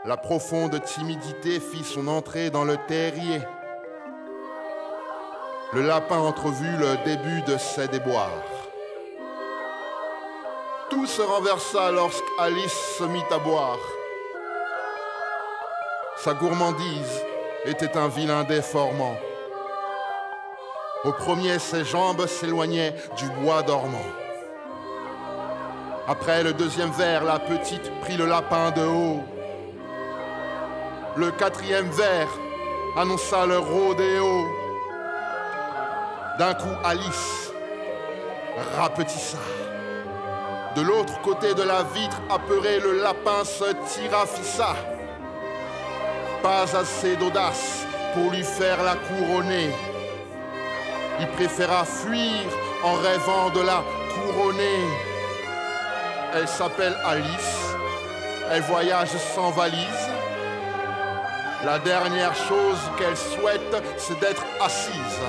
La 0.04 0.16
profonde 0.16 0.82
timidité 0.82 1.60
fit 1.60 1.84
son 1.84 2.08
entrée 2.08 2.50
dans 2.50 2.64
le 2.64 2.76
terrier. 2.88 3.40
Le 5.72 5.82
lapin 5.82 6.18
entrevut 6.18 6.76
le 6.76 6.96
début 7.04 7.42
de 7.42 7.56
ses 7.56 7.86
déboires. 7.86 8.42
Tout 10.90 11.06
se 11.06 11.22
renversa 11.22 11.92
lorsqu'Alice 11.92 12.96
se 12.98 13.04
mit 13.04 13.22
à 13.30 13.38
boire. 13.38 13.78
Sa 16.16 16.34
gourmandise 16.34 17.22
était 17.64 17.96
un 17.96 18.08
vilain 18.08 18.42
déformant. 18.42 19.16
Au 21.04 21.10
premier, 21.10 21.58
ses 21.58 21.84
jambes 21.84 22.26
s'éloignaient 22.26 22.94
du 23.16 23.28
bois 23.40 23.62
dormant. 23.62 24.06
Après 26.06 26.44
le 26.44 26.52
deuxième 26.52 26.92
verre, 26.92 27.24
la 27.24 27.40
petite 27.40 27.90
prit 28.02 28.16
le 28.16 28.26
lapin 28.26 28.70
de 28.70 28.82
haut. 28.82 29.20
Le 31.16 31.32
quatrième 31.32 31.90
verre 31.90 32.28
annonça 32.96 33.46
le 33.46 33.58
rodéo. 33.58 34.46
D'un 36.38 36.54
coup, 36.54 36.76
Alice 36.84 37.52
rapetissa. 38.76 39.38
De 40.76 40.82
l'autre 40.82 41.20
côté 41.22 41.52
de 41.52 41.62
la 41.62 41.82
vitre, 41.82 42.20
apeuré, 42.30 42.78
le 42.78 43.02
lapin 43.02 43.44
se 43.44 43.72
tirafissa. 43.88 44.76
Pas 46.44 46.62
assez 46.76 47.16
d'audace 47.16 47.86
pour 48.14 48.30
lui 48.30 48.44
faire 48.44 48.82
la 48.84 48.94
couronner. 48.94 49.70
Il 51.20 51.28
préféra 51.28 51.84
fuir 51.84 52.48
en 52.82 52.94
rêvant 52.94 53.50
de 53.50 53.60
la 53.60 53.82
couronner. 54.14 54.80
Elle 56.34 56.48
s'appelle 56.48 56.96
Alice. 57.04 57.74
Elle 58.50 58.62
voyage 58.62 59.16
sans 59.34 59.50
valise. 59.50 60.08
La 61.64 61.78
dernière 61.78 62.34
chose 62.34 62.78
qu'elle 62.98 63.16
souhaite, 63.16 63.82
c'est 63.96 64.18
d'être 64.18 64.44
assise. 64.60 65.20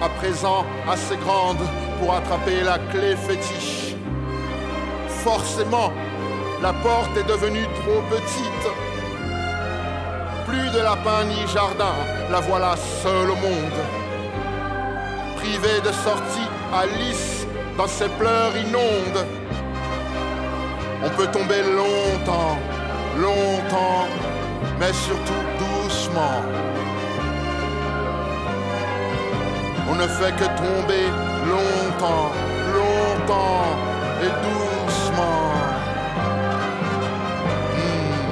À 0.00 0.08
présent 0.08 0.64
assez 0.88 1.16
grande 1.16 1.58
pour 1.98 2.14
attraper 2.14 2.62
la 2.62 2.78
clé 2.90 3.16
fétiche. 3.16 3.96
Forcément, 5.24 5.92
la 6.62 6.72
porte 6.72 7.16
est 7.16 7.28
devenue 7.28 7.66
trop 7.82 8.02
petite. 8.08 8.68
Plus 10.46 10.70
de 10.70 10.78
lapin 10.78 11.24
ni 11.24 11.46
jardin, 11.52 11.94
la 12.30 12.40
voilà 12.40 12.76
seule 12.76 13.30
au 13.30 13.36
monde. 13.36 14.07
De 15.58 15.90
sortie, 15.90 16.48
Alice, 16.72 17.44
dans 17.76 17.88
ses 17.88 18.08
pleurs 18.10 18.56
inonde. 18.56 19.26
On 21.04 21.10
peut 21.10 21.26
tomber 21.26 21.62
longtemps, 21.64 22.56
longtemps, 23.16 24.06
mais 24.78 24.92
surtout 24.92 25.42
doucement. 25.58 26.42
On 29.90 29.96
ne 29.96 30.06
fait 30.06 30.30
que 30.36 30.44
tomber 30.44 31.08
longtemps, 31.50 32.30
longtemps 32.78 33.76
et 34.22 34.30
doucement. 34.46 35.42
Hmm. 37.74 38.22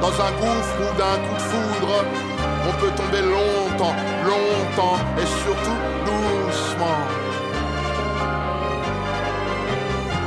Dans 0.00 0.08
un 0.08 0.32
gouffre 0.40 0.80
ou 0.80 0.90
d'un 0.96 1.18
coup 1.28 1.34
de 1.34 1.42
foudre, 1.42 2.25
on 2.68 2.72
peut 2.80 2.90
tomber 2.96 3.22
longtemps, 3.22 3.94
longtemps 4.24 4.98
et 5.20 5.26
surtout 5.44 5.78
doucement. 6.04 7.00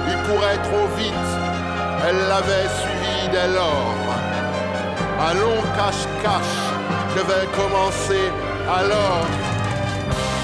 Il 0.08 0.18
courait 0.28 0.62
trop 0.70 0.88
vite, 0.98 1.32
elle 2.08 2.20
l'avait 2.28 2.70
suivi 2.82 3.30
dès 3.32 3.48
lors. 3.54 3.96
Un 5.22 5.34
long 5.34 5.62
cache-cache 5.76 6.60
devait 7.16 7.48
commencer 7.56 8.32
alors. 8.68 9.28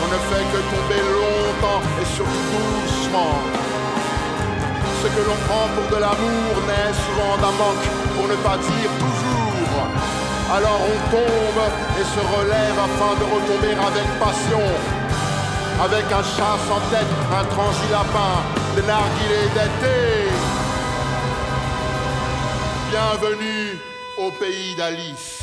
On 0.03 0.07
ne 0.07 0.19
fait 0.29 0.45
que 0.51 0.59
tomber 0.73 1.01
longtemps 1.19 1.81
et 2.01 2.05
surtout 2.15 2.45
doucement. 2.55 3.35
Ce 5.01 5.07
que 5.07 5.21
l'on 5.27 5.39
prend 5.47 5.67
pour 5.75 5.87
de 5.95 6.01
l'amour 6.01 6.53
naît 6.67 6.93
souvent 7.05 7.37
d'un 7.37 7.55
manque, 7.61 7.87
pour 8.15 8.27
ne 8.27 8.35
pas 8.35 8.57
dire 8.57 8.91
toujours. 8.99 9.24
Alors 10.51 10.79
on 10.79 11.09
tombe 11.09 11.63
et 11.99 12.03
se 12.03 12.19
relève 12.19 12.77
afin 12.77 13.15
de 13.15 13.23
retomber 13.23 13.73
avec 13.73 14.05
passion. 14.19 14.61
Avec 15.81 16.05
un 16.05 16.23
chat 16.23 16.57
sans 16.67 16.79
tête, 16.91 17.07
un 17.31 17.91
lapin, 17.91 18.43
des 18.75 18.83
narguilés 18.83 19.49
d'été. 19.55 20.29
Bienvenue 22.91 23.79
au 24.19 24.31
pays 24.31 24.75
d'Alice. 24.75 25.41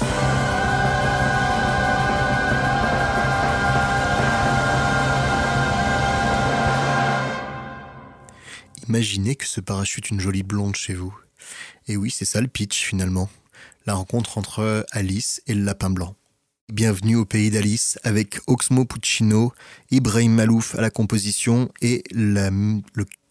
Imaginez 8.88 9.34
que 9.34 9.46
ce 9.46 9.60
parachute 9.60 10.10
une 10.10 10.20
jolie 10.20 10.44
blonde 10.44 10.76
chez 10.76 10.94
vous. 10.94 11.14
Et 11.88 11.96
oui, 11.96 12.10
c'est 12.10 12.24
ça 12.24 12.40
le 12.40 12.46
pitch 12.46 12.84
finalement. 12.84 13.28
La 13.84 13.94
rencontre 13.94 14.38
entre 14.38 14.86
Alice 14.92 15.42
et 15.48 15.54
le 15.54 15.64
lapin 15.64 15.90
blanc. 15.90 16.14
Bienvenue 16.72 17.16
au 17.16 17.24
pays 17.24 17.50
d'Alice 17.50 17.98
avec 18.04 18.38
Oxmo 18.46 18.84
Puccino, 18.84 19.52
Ibrahim 19.90 20.34
Malouf 20.34 20.76
à 20.76 20.80
la 20.80 20.90
composition 20.90 21.68
et 21.80 22.04
le 22.12 22.52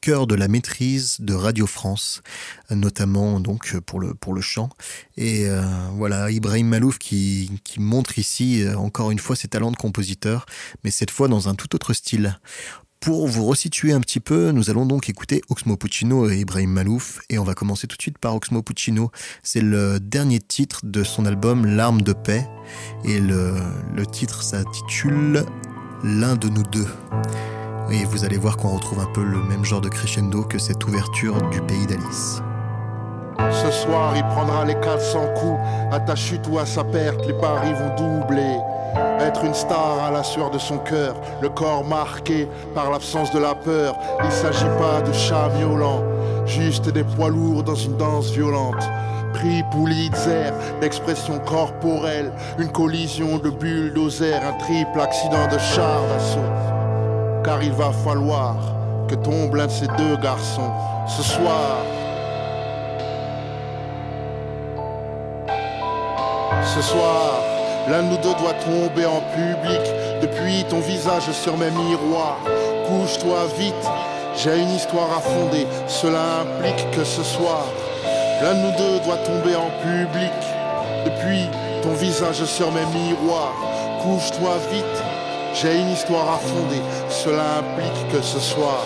cœur 0.02 0.28
de 0.28 0.36
la 0.36 0.50
maîtrise 0.50 1.18
de 1.22 1.34
Radio 1.34 1.68
France, 1.68 2.22
notamment 2.70 3.40
donc 3.40 3.80
pour 3.80 4.02
le, 4.02 4.14
pour 4.14 4.34
le 4.34 4.42
chant. 4.42 4.70
Et 5.16 5.48
euh, 5.48 5.62
voilà, 5.94 6.30
Ibrahim 6.30 6.68
Malouf 6.68 6.98
qui, 6.98 7.50
qui 7.64 7.80
montre 7.80 8.20
ici 8.20 8.64
euh, 8.64 8.76
encore 8.76 9.12
une 9.12 9.20
fois 9.20 9.38
ses 9.38 9.48
talents 9.48 9.72
de 9.72 9.78
compositeur, 9.78 10.46
mais 10.84 10.92
cette 10.92 11.12
fois 11.12 11.30
dans 11.30 11.48
un 11.48 11.56
tout 11.56 11.74
autre 11.76 11.94
style. 11.94 12.38
Pour 13.02 13.28
vous 13.28 13.46
resituer 13.48 13.94
un 13.94 14.00
petit 14.00 14.20
peu, 14.20 14.52
nous 14.52 14.70
allons 14.70 14.86
donc 14.86 15.10
écouter 15.10 15.42
Oxmo 15.50 15.76
Puccino 15.76 16.30
et 16.30 16.38
Ibrahim 16.38 16.70
Malouf, 16.70 17.20
et 17.32 17.40
on 17.40 17.44
va 17.44 17.56
commencer 17.56 17.88
tout 17.88 17.98
de 17.98 18.02
suite 18.02 18.20
par 18.20 18.36
Oxmo 18.36 18.62
Puccino. 18.62 19.10
C'est 19.42 19.62
le 19.62 20.00
dernier 20.00 20.40
titre 20.40 20.82
de 20.84 21.04
son 21.04 21.26
album 21.26 21.66
L'arme 21.66 22.04
de 22.04 22.14
paix, 22.14 22.48
et 23.04 23.20
le, 23.20 23.56
le 23.96 24.06
titre 24.06 24.44
s'intitule 24.44 25.44
L'un 26.04 26.36
de 26.36 26.48
nous 26.48 26.62
deux. 26.62 26.86
Et 27.90 28.06
vous 28.06 28.24
allez 28.24 28.38
voir 28.38 28.56
qu'on 28.56 28.70
retrouve 28.70 29.00
un 29.00 29.12
peu 29.16 29.24
le 29.24 29.42
même 29.46 29.66
genre 29.66 29.82
de 29.82 29.90
crescendo 29.90 30.44
que 30.44 30.60
cette 30.60 30.86
ouverture 30.86 31.42
du 31.50 31.60
pays 31.62 31.88
d'Alice. 31.88 32.44
Ce 33.50 33.72
soir, 33.72 34.14
il 34.16 34.24
prendra 34.26 34.64
les 34.64 34.76
400 34.76 35.34
coups. 35.40 35.60
À 35.92 36.00
ta 36.00 36.16
chute 36.16 36.48
ou 36.48 36.60
à 36.60 36.68
sa 36.68 36.84
perte, 36.84 37.26
les 37.26 37.34
paris 37.34 37.74
vont 37.74 37.96
doubler. 37.96 38.58
Être 39.19 39.45
une 39.45 39.54
star 39.54 40.04
à 40.04 40.12
la 40.12 40.23
sueur 40.23 40.49
de 40.49 40.58
son 40.58 40.77
cœur, 40.80 41.15
le 41.41 41.49
corps 41.49 41.84
marqué 41.84 42.47
par 42.75 42.91
l'absence 42.91 43.32
de 43.32 43.39
la 43.39 43.56
peur. 43.56 43.95
Il 44.23 44.32
s'agit 44.32 44.65
pas 44.80 45.01
de 45.01 45.13
chats 45.13 45.49
miaulants, 45.58 46.04
juste 46.45 46.89
des 46.89 47.04
poids 47.04 47.30
lourds 47.30 47.63
dans 47.63 47.75
une 47.75 47.95
danse 47.97 48.32
violente. 48.32 48.84
Prix 49.34 49.63
Pulitzer, 49.71 50.51
d'expression 50.82 51.39
corporelle, 51.39 52.34
une 52.60 52.71
collision 52.71 53.38
de 53.38 53.49
bulldozer, 53.49 54.36
un 54.36 54.54
triple 54.60 54.99
accident 54.99 55.47
de 55.47 55.58
char 55.58 56.01
d'assaut. 56.10 56.39
Car 57.43 57.63
il 57.63 57.71
va 57.71 57.91
falloir 57.91 58.58
que 59.08 59.15
tombe 59.15 59.56
l'un 59.56 59.67
de 59.67 59.71
ces 59.71 59.88
deux 59.97 60.17
garçons 60.21 60.71
ce 61.08 61.23
soir. 61.23 61.77
Ce 66.63 66.82
soir, 66.82 67.51
l'un 67.91 68.04
de 68.04 68.08
nous 68.08 68.17
deux 68.17 68.34
doit 68.36 68.54
tomber 68.54 69.06
en 69.06 69.19
public. 69.36 69.84
Depuis 70.21 70.63
ton 70.69 70.80
visage 70.80 71.30
sur 71.32 71.58
mes 71.58 71.71
miroirs, 71.71 72.39
couche-toi 72.88 73.39
vite. 73.58 73.86
J'ai 74.38 74.62
une 74.62 74.69
histoire 74.69 75.12
à 75.17 75.19
fonder, 75.19 75.67
cela 75.88 76.23
implique 76.41 76.89
que 76.91 77.04
ce 77.04 77.21
soir, 77.21 77.65
l'un 78.41 78.54
de 78.54 78.60
nous 78.60 78.77
deux 78.77 78.99
doit 79.04 79.17
tomber 79.17 79.56
en 79.58 79.69
public. 79.84 80.38
Depuis 81.04 81.49
ton 81.84 81.93
visage 81.93 82.45
sur 82.45 82.71
mes 82.71 82.86
miroirs, 82.97 83.56
couche-toi 84.01 84.54
vite. 84.71 85.04
J'ai 85.54 85.82
une 85.82 85.89
histoire 85.89 86.36
à 86.36 86.38
fonder, 86.38 86.82
cela 87.10 87.43
implique 87.60 88.08
que 88.13 88.21
ce 88.21 88.39
soir, 88.39 88.86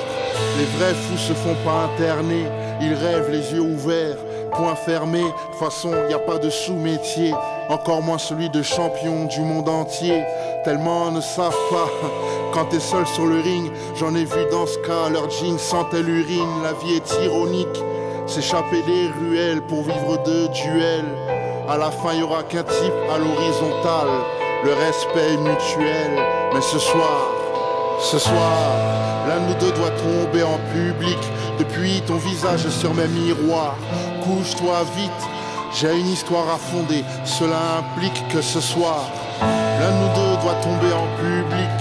les 0.58 0.66
vrais 0.78 0.96
fous 0.96 1.18
se 1.18 1.34
font 1.34 1.56
pas 1.64 1.90
interner, 1.94 2.46
ils 2.82 2.96
rêvent 2.96 3.30
les 3.30 3.54
yeux 3.54 3.62
ouverts, 3.62 4.18
point 4.58 4.76
fermé. 4.76 5.24
Façon, 5.60 5.92
y 6.10 6.14
a 6.14 6.20
pas 6.20 6.38
de 6.38 6.50
sous-métier, 6.50 7.34
encore 7.70 8.02
moins 8.02 8.18
celui 8.18 8.50
de 8.50 8.62
champion 8.62 9.26
du 9.26 9.42
monde 9.42 9.70
entier. 9.70 10.24
Tellement 10.64 11.12
ne 11.12 11.22
savent 11.22 11.70
pas. 11.70 11.90
Quand 12.54 12.66
t'es 12.66 12.80
seul 12.80 13.06
sur 13.08 13.26
le 13.26 13.40
ring, 13.40 13.72
j'en 13.96 14.16
ai 14.16 14.26
vu 14.26 14.46
dans 14.52 14.66
ce 14.66 14.78
cas, 14.80 15.10
leur 15.12 15.30
jean 15.30 15.58
sentait 15.58 16.02
l'urine. 16.02 16.64
La 16.64 16.74
vie 16.74 16.96
est 16.96 17.26
ironique, 17.26 17.84
s'échapper 18.28 18.82
des 18.84 19.10
ruelles 19.20 19.62
pour 19.62 19.84
vivre 19.84 20.22
de 20.24 20.48
duels. 20.48 21.16
À 21.68 21.78
la 21.78 21.92
fin, 21.92 22.14
y 22.14 22.22
aura 22.22 22.44
qu'un 22.44 22.64
type 22.64 22.94
à 23.14 23.18
l'horizontale, 23.18 24.08
le 24.64 24.74
respect 24.74 25.38
mutuel. 25.38 26.12
Mais 26.54 26.62
ce 26.62 26.80
soir, 26.80 27.35
ce 28.00 28.20
soir, 28.20 28.62
l'un 29.28 29.40
de 29.40 29.54
nous 29.54 29.60
deux 29.60 29.72
doit 29.72 29.92
tomber 29.92 30.44
en 30.44 30.60
public. 30.74 31.18
Depuis 31.60 32.02
ton 32.06 32.18
visage 32.18 32.68
sur 32.70 32.94
mes 32.94 33.08
miroirs, 33.08 33.76
couche-toi 34.24 34.84
vite. 34.96 35.12
J'ai 35.74 35.98
une 35.98 36.08
histoire 36.08 36.50
à 36.50 36.58
fonder, 36.58 37.04
cela 37.26 37.80
implique 37.80 38.28
que 38.30 38.42
ce 38.42 38.62
soir, 38.62 39.06
l'un 39.42 39.92
de 39.92 39.98
nous 39.98 40.16
deux 40.16 40.42
doit 40.42 40.56
tomber 40.62 40.94
en 40.94 41.08
public. 41.18 41.76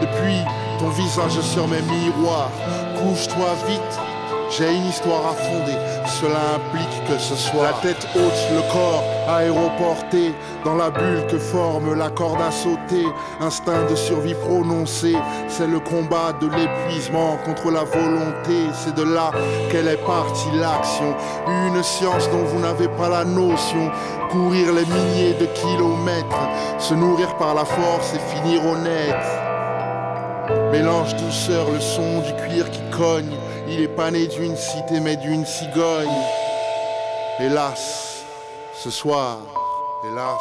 Depuis 0.00 0.38
ton 0.78 0.88
visage 0.90 1.40
sur 1.40 1.66
mes 1.68 1.82
miroirs, 1.82 2.50
couche-toi 2.96 3.48
vite. 3.66 4.13
J'ai 4.56 4.72
une 4.72 4.86
histoire 4.86 5.26
à 5.26 5.34
fonder, 5.34 5.76
cela 6.06 6.38
implique 6.54 7.08
que 7.08 7.18
ce 7.18 7.34
soit 7.34 7.64
la 7.64 7.72
tête 7.82 8.06
haute, 8.14 8.52
le 8.52 8.60
corps 8.72 9.02
aéroporté 9.28 10.32
dans 10.64 10.76
la 10.76 10.90
bulle 10.90 11.26
que 11.28 11.38
forme 11.38 11.98
la 11.98 12.08
corde 12.10 12.40
à 12.40 12.52
sauter. 12.52 13.04
Instinct 13.40 13.90
de 13.90 13.96
survie 13.96 14.34
prononcé, 14.34 15.16
c'est 15.48 15.66
le 15.66 15.80
combat 15.80 16.32
de 16.40 16.46
l'épuisement 16.46 17.36
contre 17.44 17.72
la 17.72 17.82
volonté. 17.82 18.70
C'est 18.74 18.94
de 18.94 19.02
là 19.02 19.32
qu'elle 19.72 19.88
est 19.88 20.06
partie 20.06 20.52
l'action, 20.54 21.16
une 21.48 21.82
science 21.82 22.30
dont 22.30 22.44
vous 22.44 22.60
n'avez 22.60 22.86
pas 22.86 23.08
la 23.08 23.24
notion. 23.24 23.90
Courir 24.30 24.72
les 24.72 24.86
milliers 24.86 25.34
de 25.34 25.46
kilomètres, 25.46 26.48
se 26.78 26.94
nourrir 26.94 27.36
par 27.38 27.56
la 27.56 27.64
force 27.64 28.14
et 28.14 28.36
finir 28.36 28.64
honnête. 28.64 29.26
Mélange 30.70 31.16
douceur 31.16 31.70
le 31.72 31.80
son 31.80 32.20
du 32.20 32.32
cuir 32.34 32.70
qui 32.70 32.82
cogne. 32.96 33.36
Il 33.66 33.80
est 33.80 33.88
pas 33.88 34.10
né 34.10 34.26
d'une 34.26 34.56
cité 34.56 35.00
mais 35.00 35.16
d'une 35.16 35.46
cigogne. 35.46 36.08
Hélas, 37.40 38.24
ce 38.74 38.90
soir, 38.90 39.38
hélas. 40.06 40.40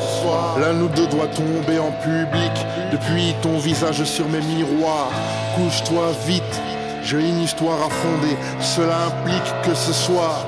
Ce 0.00 0.22
soir, 0.22 0.58
l'un 0.58 0.72
nous 0.72 0.88
deux 0.88 1.06
doit 1.08 1.26
tomber 1.28 1.78
en 1.78 1.92
public. 1.92 2.52
Depuis 2.90 3.34
ton 3.42 3.58
visage 3.58 4.02
sur 4.04 4.28
mes 4.28 4.40
miroirs, 4.40 5.10
couche-toi 5.54 6.12
vite. 6.26 6.60
J'ai 7.04 7.20
une 7.20 7.42
histoire 7.42 7.82
à 7.82 7.90
fonder, 7.90 8.36
cela 8.60 9.06
implique 9.06 9.62
que 9.62 9.74
ce 9.74 9.92
soir, 9.92 10.44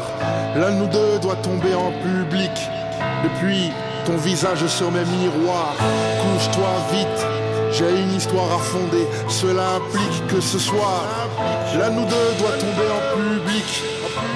l'un 0.56 0.70
nous 0.70 0.86
deux 0.86 1.18
doit 1.18 1.36
tomber 1.36 1.74
en 1.74 1.90
public. 1.90 2.52
Depuis 3.24 3.72
ton 4.06 4.16
visage 4.16 4.66
sur 4.66 4.90
mes 4.90 5.04
miroirs, 5.04 5.74
couche-toi 6.22 6.70
vite. 6.92 7.43
J'ai 7.76 7.90
une 7.90 8.12
histoire 8.12 8.52
à 8.52 8.58
fonder, 8.58 9.04
cela 9.28 9.74
implique 9.74 10.26
que 10.28 10.40
ce 10.40 10.60
soir, 10.60 11.02
l'un 11.76 11.90
nous 11.90 12.04
deux 12.04 12.34
doit 12.38 12.56
tomber 12.56 12.88
en 12.88 13.16
public. 13.18 13.82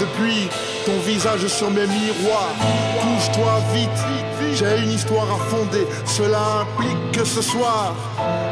Depuis 0.01 0.49
ton 0.85 0.99
visage 1.01 1.47
sur 1.47 1.71
mes 1.71 1.87
miroirs, 1.87 2.57
couche-toi 3.01 3.61
vite. 3.73 4.55
J'ai 4.55 4.83
une 4.83 4.91
histoire 4.91 5.31
à 5.31 5.39
fonder, 5.51 5.87
cela 6.05 6.63
implique 6.63 7.13
que 7.13 7.25
ce 7.25 7.41
soir, 7.41 7.95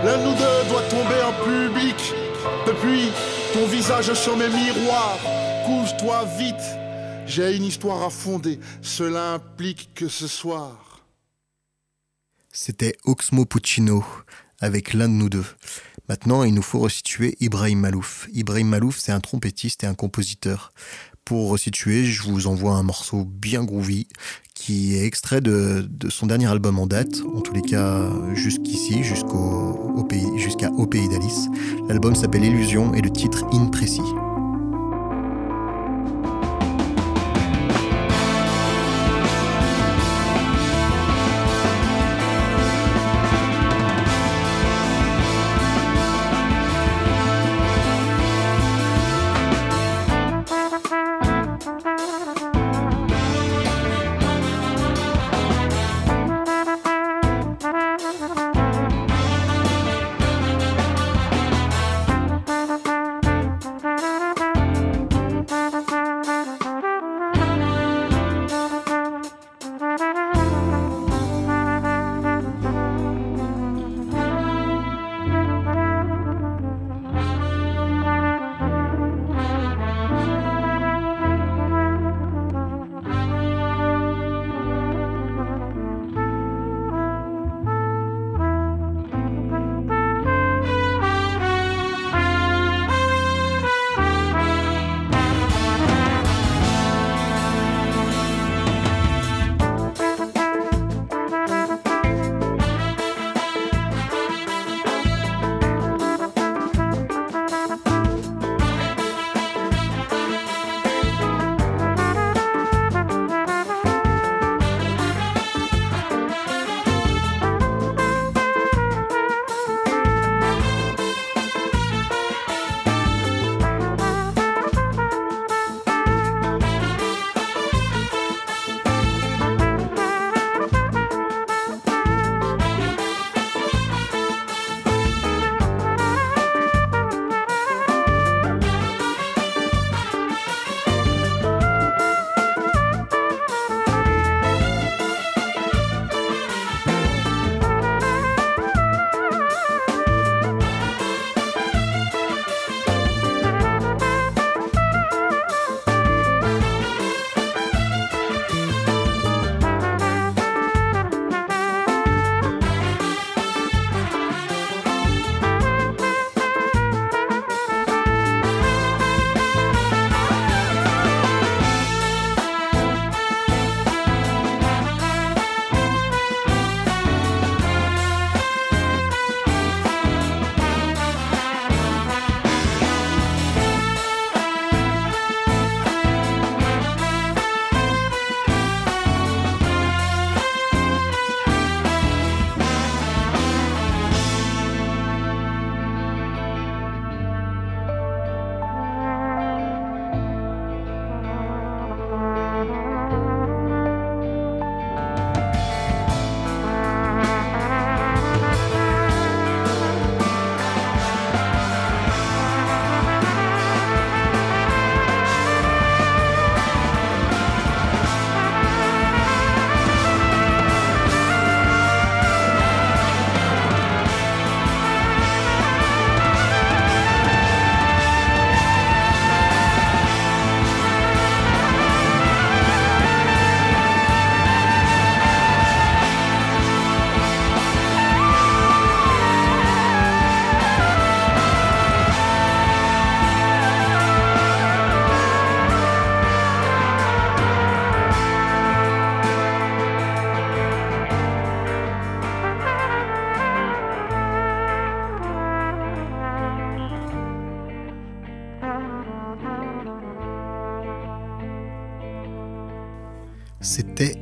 de 0.05 0.25
nous 0.25 0.35
deux 0.35 0.69
doit 0.69 0.83
tomber 0.83 1.21
en 1.21 1.33
public. 1.45 2.15
Depuis 2.65 3.11
ton 3.55 3.67
visage 3.67 4.15
sur 4.15 4.37
mes 4.37 4.49
miroirs, 4.49 5.19
couche-toi 5.67 6.25
vite. 6.39 6.55
J'ai 7.27 7.57
une 7.57 7.65
histoire 7.65 8.05
à 8.05 8.11
fonder, 8.11 8.61
cela 8.83 9.33
implique 9.33 9.91
que 9.97 10.07
ce 10.07 10.29
soir. 10.29 10.77
C'était 12.53 12.97
Oxmo 13.05 13.47
Puccino 13.47 14.05
avec 14.61 14.95
l'un 14.95 15.09
de 15.09 15.15
nous 15.15 15.29
deux. 15.29 15.45
Maintenant, 16.09 16.45
il 16.45 16.55
nous 16.55 16.63
faut 16.63 16.79
resituer 16.79 17.37
Ibrahim 17.41 17.81
Malouf. 17.81 18.29
Ibrahim 18.33 18.69
Malouf, 18.69 18.99
c'est 18.99 19.13
un 19.13 19.21
trompettiste 19.21 19.85
et 19.85 19.87
un 19.87 19.95
compositeur. 19.95 20.73
Pour 21.25 21.51
resituer, 21.51 22.05
je 22.05 22.23
vous 22.23 22.47
envoie 22.47 22.75
un 22.75 22.85
morceau 22.85 23.25
bien 23.25 23.65
groovy 23.65 24.07
qui 24.55 24.95
est 24.97 25.05
extrait 25.05 25.41
de, 25.41 25.87
de 25.91 26.09
son 26.09 26.27
dernier 26.27 26.47
album 26.47 26.79
en 26.79 26.87
date, 26.87 27.23
en 27.35 27.41
tous 27.41 27.53
les 27.53 27.63
cas 27.63 28.09
jusqu'ici, 28.35 29.03
jusqu'au 29.03 29.93
au 29.97 30.05
pays, 30.05 30.39
jusqu'à 30.39 30.71
Au 30.71 30.87
pays 30.87 31.09
d'Alice. 31.09 31.49
L'album 31.89 32.15
s'appelle 32.15 32.45
Illusion 32.45 32.95
et 32.95 33.01
le 33.01 33.11
titre 33.11 33.45
Imprécis. 33.53 34.01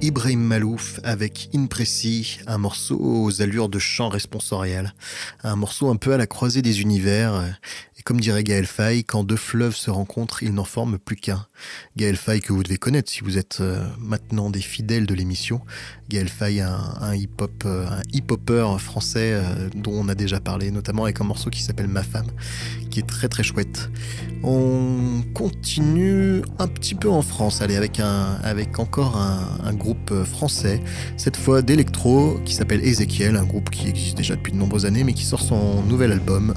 Ibrahim 0.04 0.40
Malouf 0.40 1.00
avec 1.02 1.48
Impressi, 1.54 2.38
un 2.46 2.58
morceau 2.58 2.98
aux 3.00 3.40
allures 3.40 3.70
de 3.70 3.78
chant 3.78 4.10
responsoriel, 4.10 4.92
un 5.42 5.56
morceau 5.56 5.88
un 5.88 5.96
peu 5.96 6.12
à 6.12 6.18
la 6.18 6.26
croisée 6.26 6.60
des 6.60 6.82
univers. 6.82 7.56
Comme 8.04 8.20
dirait 8.20 8.44
Gaël 8.44 8.66
Faye, 8.66 9.02
quand 9.02 9.24
deux 9.24 9.34
fleuves 9.34 9.74
se 9.74 9.90
rencontrent, 9.90 10.42
ils 10.42 10.52
n'en 10.52 10.64
forment 10.64 10.98
plus 10.98 11.16
qu'un. 11.16 11.46
Gaël 11.96 12.16
Faye 12.16 12.42
que 12.42 12.52
vous 12.52 12.62
devez 12.62 12.76
connaître 12.76 13.10
si 13.10 13.22
vous 13.22 13.38
êtes 13.38 13.60
euh, 13.62 13.82
maintenant 13.98 14.50
des 14.50 14.60
fidèles 14.60 15.06
de 15.06 15.14
l'émission. 15.14 15.62
Gaël 16.10 16.28
Faye, 16.28 16.60
un, 16.60 17.14
hip-hop, 17.14 17.62
euh, 17.64 17.86
un 17.86 18.02
hip-hopper 18.12 18.76
français 18.78 19.32
euh, 19.32 19.70
dont 19.74 19.92
on 19.94 20.10
a 20.10 20.14
déjà 20.14 20.38
parlé, 20.38 20.70
notamment 20.70 21.04
avec 21.04 21.22
un 21.22 21.24
morceau 21.24 21.48
qui 21.48 21.62
s'appelle 21.62 21.88
Ma 21.88 22.02
femme, 22.02 22.26
qui 22.90 23.00
est 23.00 23.08
très 23.08 23.28
très 23.28 23.42
chouette. 23.42 23.88
On 24.42 25.22
continue 25.32 26.42
un 26.58 26.68
petit 26.68 26.94
peu 26.94 27.08
en 27.08 27.22
France, 27.22 27.62
allez, 27.62 27.76
avec, 27.76 27.98
encore 28.78 29.16
un, 29.16 29.72
groupe 29.72 30.12
français, 30.24 30.82
cette 31.16 31.38
fois 31.38 31.62
d'électro, 31.62 32.38
qui 32.44 32.52
s'appelle 32.52 32.84
Ezekiel, 32.84 33.36
un 33.36 33.44
groupe 33.44 33.70
qui 33.70 33.88
existe 33.88 34.18
déjà 34.18 34.36
depuis 34.36 34.52
de 34.52 34.58
nombreuses 34.58 34.84
années, 34.84 35.04
mais 35.04 35.14
qui 35.14 35.24
sort 35.24 35.40
son 35.40 35.82
nouvel 35.84 36.12
album, 36.12 36.52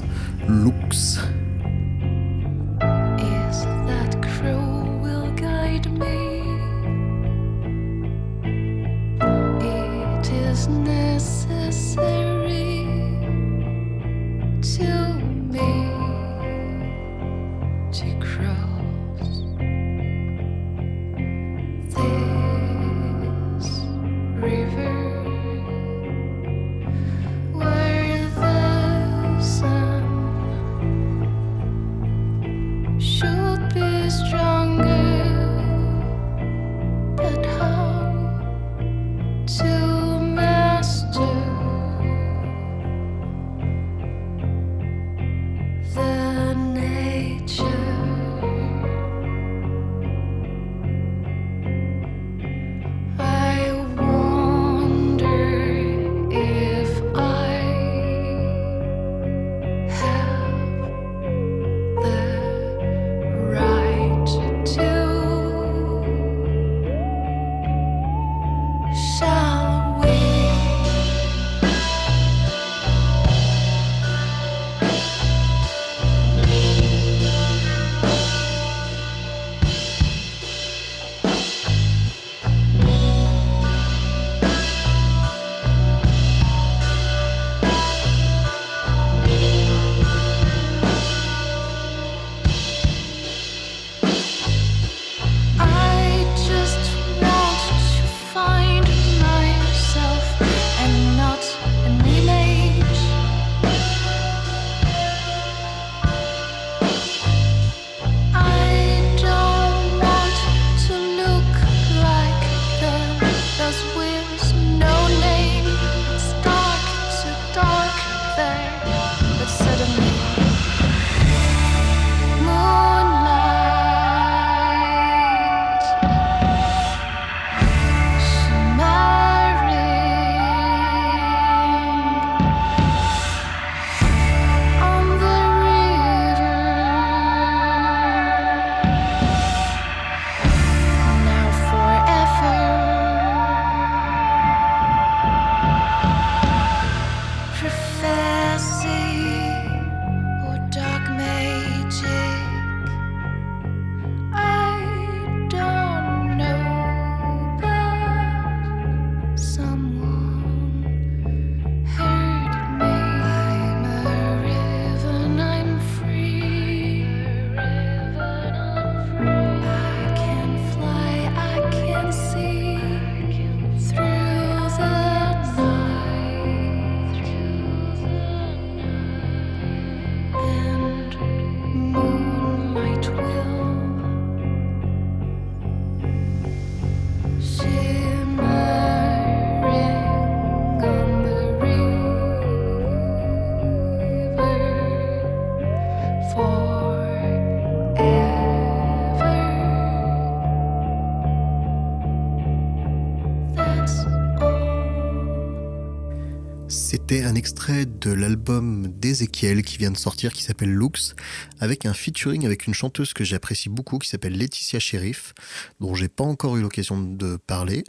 Looks. 207.10 207.26
un 207.26 207.36
extrait 207.36 207.86
de 207.86 208.12
l'album 208.12 208.88
d'Ezekiel 208.88 209.63
qui 209.63 209.78
vient 209.78 209.91
de 209.91 209.98
sortir 209.98 210.34
qui 210.34 210.43
s'appelle 210.43 210.72
Looks 210.72 211.15
avec 211.60 211.86
un 211.86 211.93
featuring 211.93 212.46
avec 212.46 212.67
une 212.67 212.74
chanteuse 212.74 213.13
que 213.13 213.24
j'apprécie 213.24 213.70
beaucoup 213.70 213.98
qui 213.98 214.10
s'appelle 214.10 214.38
Laetitia 214.38 214.80
Sheriff 214.80 215.34
dont 215.80 215.96
j'ai 215.96 216.10
pas 216.10 216.24
encore 216.24 216.58
eu 216.58 216.62
l'occasion 216.62 217.02
de 217.02 217.38
parler 217.38 217.84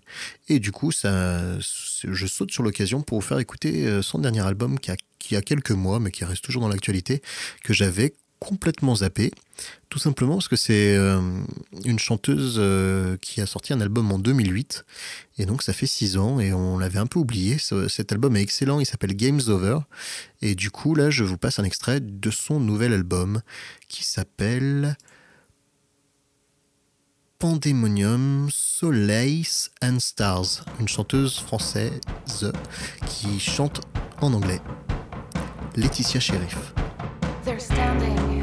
et 0.49 0.61
du 0.61 0.73
coup 0.73 0.93
ça 0.93 1.59
je 1.59 2.27
saute 2.27 2.53
sur 2.53 2.63
l'occasion 2.63 3.03
pour 3.03 3.21
vous 3.21 3.27
faire 3.27 3.39
écouter 3.39 3.87
euh, 3.87 4.03
son 4.03 4.19
dernier 4.19 4.41
album 4.47 4.79
qui 4.79 4.91
a, 4.91 4.97
qui 5.19 5.37
a 5.37 5.43
quelques 5.43 5.73
mois 5.73 6.01
mais 6.01 6.11
qui 6.11 6.25
reste 6.25 6.45
toujours 6.45 6.63
dans 6.63 6.69
l'actualité 6.69 7.23
que 7.65 7.73
j'avais 7.73 8.15
complètement 8.39 8.97
zappé, 8.97 9.33
tout 9.89 9.99
simplement 9.99 10.35
parce 10.35 10.49
que 10.49 10.57
c'est 10.57 10.97
euh, 10.97 11.21
une 11.85 11.99
chanteuse 11.99 12.57
euh, 12.59 13.17
qui 13.19 13.41
a 13.41 13.47
sorti 13.47 13.73
un 13.73 13.81
album 13.81 14.11
en 14.13 14.19
2008, 14.19 14.85
et 15.39 15.47
donc 15.47 15.63
ça 15.63 15.73
fait 15.73 15.87
six 15.87 16.17
ans, 16.17 16.41
et 16.41 16.53
on 16.53 16.79
l'avait 16.79 16.99
un 16.99 17.07
peu 17.07 17.19
oublié. 17.19 17.59
cet 17.59 18.13
album 18.13 18.37
est 18.37 18.43
excellent, 18.43 18.81
il 18.81 18.87
s'appelle 18.87 19.15
Games 19.15 19.41
Over, 19.49 19.79
et 20.43 20.55
du 20.55 20.71
coup 20.71 20.95
là 20.95 21.11
je 21.11 21.25
vous 21.25 21.39
passe 21.39 21.59
un 21.59 21.65
extrait 21.65 22.01
de 22.01 22.31
son 22.31 22.61
nouvel 22.61 22.93
album 22.93 23.43
qui 23.89 24.05
s'appelle 24.05 24.97
Pandemonium, 27.39 28.49
Soleils 28.51 29.71
and 29.83 30.01
Stars, 30.01 30.65
une 30.81 30.89
chanteuse 30.89 31.39
française 31.39 32.53
qui 33.07 33.39
chante 33.39 33.81
en 34.21 34.33
anglais. 34.33 34.61
Laetitia 35.77 36.19
Sheriff. 36.19 36.75
They're 37.49 37.59
standing 37.59 38.38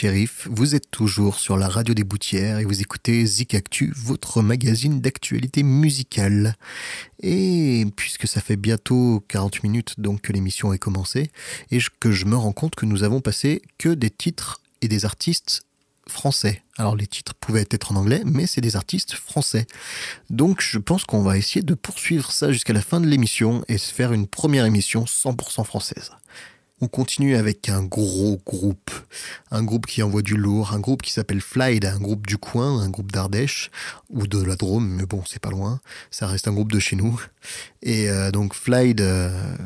Sheriff, 0.00 0.46
vous 0.48 0.76
êtes 0.76 0.92
toujours 0.92 1.40
sur 1.40 1.56
la 1.56 1.68
radio 1.68 1.92
des 1.92 2.04
Boutières 2.04 2.60
et 2.60 2.64
vous 2.64 2.80
écoutez 2.80 3.26
Zik 3.26 3.54
Actu, 3.54 3.92
votre 3.96 4.42
magazine 4.42 5.00
d'actualité 5.00 5.64
musicale. 5.64 6.54
Et 7.20 7.84
puisque 7.96 8.28
ça 8.28 8.40
fait 8.40 8.54
bientôt 8.54 9.24
40 9.26 9.64
minutes 9.64 9.94
donc 9.98 10.20
que 10.20 10.32
l'émission 10.32 10.72
est 10.72 10.78
commencée, 10.78 11.32
et 11.72 11.80
que 11.98 12.12
je 12.12 12.26
me 12.26 12.36
rends 12.36 12.52
compte 12.52 12.76
que 12.76 12.86
nous 12.86 13.02
avons 13.02 13.20
passé 13.20 13.60
que 13.76 13.88
des 13.88 14.10
titres 14.10 14.60
et 14.82 14.86
des 14.86 15.04
artistes 15.04 15.62
français. 16.06 16.62
Alors 16.76 16.94
les 16.94 17.08
titres 17.08 17.34
pouvaient 17.34 17.66
être 17.68 17.90
en 17.90 17.96
anglais, 17.96 18.22
mais 18.24 18.46
c'est 18.46 18.60
des 18.60 18.76
artistes 18.76 19.14
français. 19.14 19.66
Donc 20.30 20.60
je 20.60 20.78
pense 20.78 21.06
qu'on 21.06 21.22
va 21.22 21.36
essayer 21.36 21.62
de 21.62 21.74
poursuivre 21.74 22.30
ça 22.30 22.52
jusqu'à 22.52 22.72
la 22.72 22.82
fin 22.82 23.00
de 23.00 23.08
l'émission 23.08 23.64
et 23.66 23.78
se 23.78 23.92
faire 23.92 24.12
une 24.12 24.28
première 24.28 24.64
émission 24.64 25.06
100% 25.06 25.64
française. 25.64 26.12
On 26.80 26.86
continue 26.86 27.34
avec 27.34 27.68
un 27.68 27.82
gros 27.82 28.40
groupe, 28.46 28.92
un 29.50 29.64
groupe 29.64 29.86
qui 29.86 30.00
envoie 30.02 30.22
du 30.22 30.36
lourd, 30.36 30.72
un 30.72 30.78
groupe 30.78 31.02
qui 31.02 31.12
s'appelle 31.12 31.40
Flyde, 31.40 31.84
un 31.84 31.98
groupe 31.98 32.24
du 32.26 32.38
coin, 32.38 32.80
un 32.80 32.88
groupe 32.88 33.10
d'Ardèche 33.10 33.72
ou 34.10 34.28
de 34.28 34.40
la 34.40 34.54
Drôme, 34.54 34.88
mais 34.88 35.04
bon, 35.04 35.24
c'est 35.26 35.40
pas 35.40 35.50
loin, 35.50 35.80
ça 36.12 36.28
reste 36.28 36.46
un 36.46 36.52
groupe 36.52 36.70
de 36.70 36.78
chez 36.78 36.94
nous. 36.94 37.20
Et 37.82 38.08
euh, 38.08 38.30
donc 38.30 38.54
Flyde, 38.54 39.00
euh, 39.00 39.56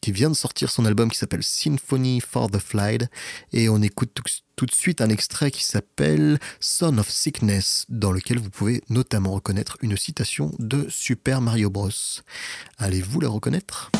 qui 0.00 0.12
vient 0.12 0.30
de 0.30 0.36
sortir 0.36 0.70
son 0.70 0.86
album 0.86 1.10
qui 1.10 1.18
s'appelle 1.18 1.42
Symphony 1.42 2.20
for 2.20 2.48
the 2.48 2.58
Flyde, 2.58 3.10
et 3.52 3.68
on 3.68 3.82
écoute 3.82 4.10
tout, 4.14 4.22
tout 4.54 4.66
de 4.66 4.74
suite 4.74 5.00
un 5.00 5.08
extrait 5.08 5.50
qui 5.50 5.64
s'appelle 5.64 6.38
Son 6.60 6.98
of 6.98 7.10
Sickness, 7.10 7.86
dans 7.88 8.12
lequel 8.12 8.38
vous 8.38 8.50
pouvez 8.50 8.84
notamment 8.88 9.32
reconnaître 9.32 9.78
une 9.82 9.96
citation 9.96 10.54
de 10.60 10.86
Super 10.90 11.40
Mario 11.40 11.70
Bros. 11.70 11.90
Allez-vous 12.78 13.18
la 13.18 13.28
reconnaître? 13.30 13.90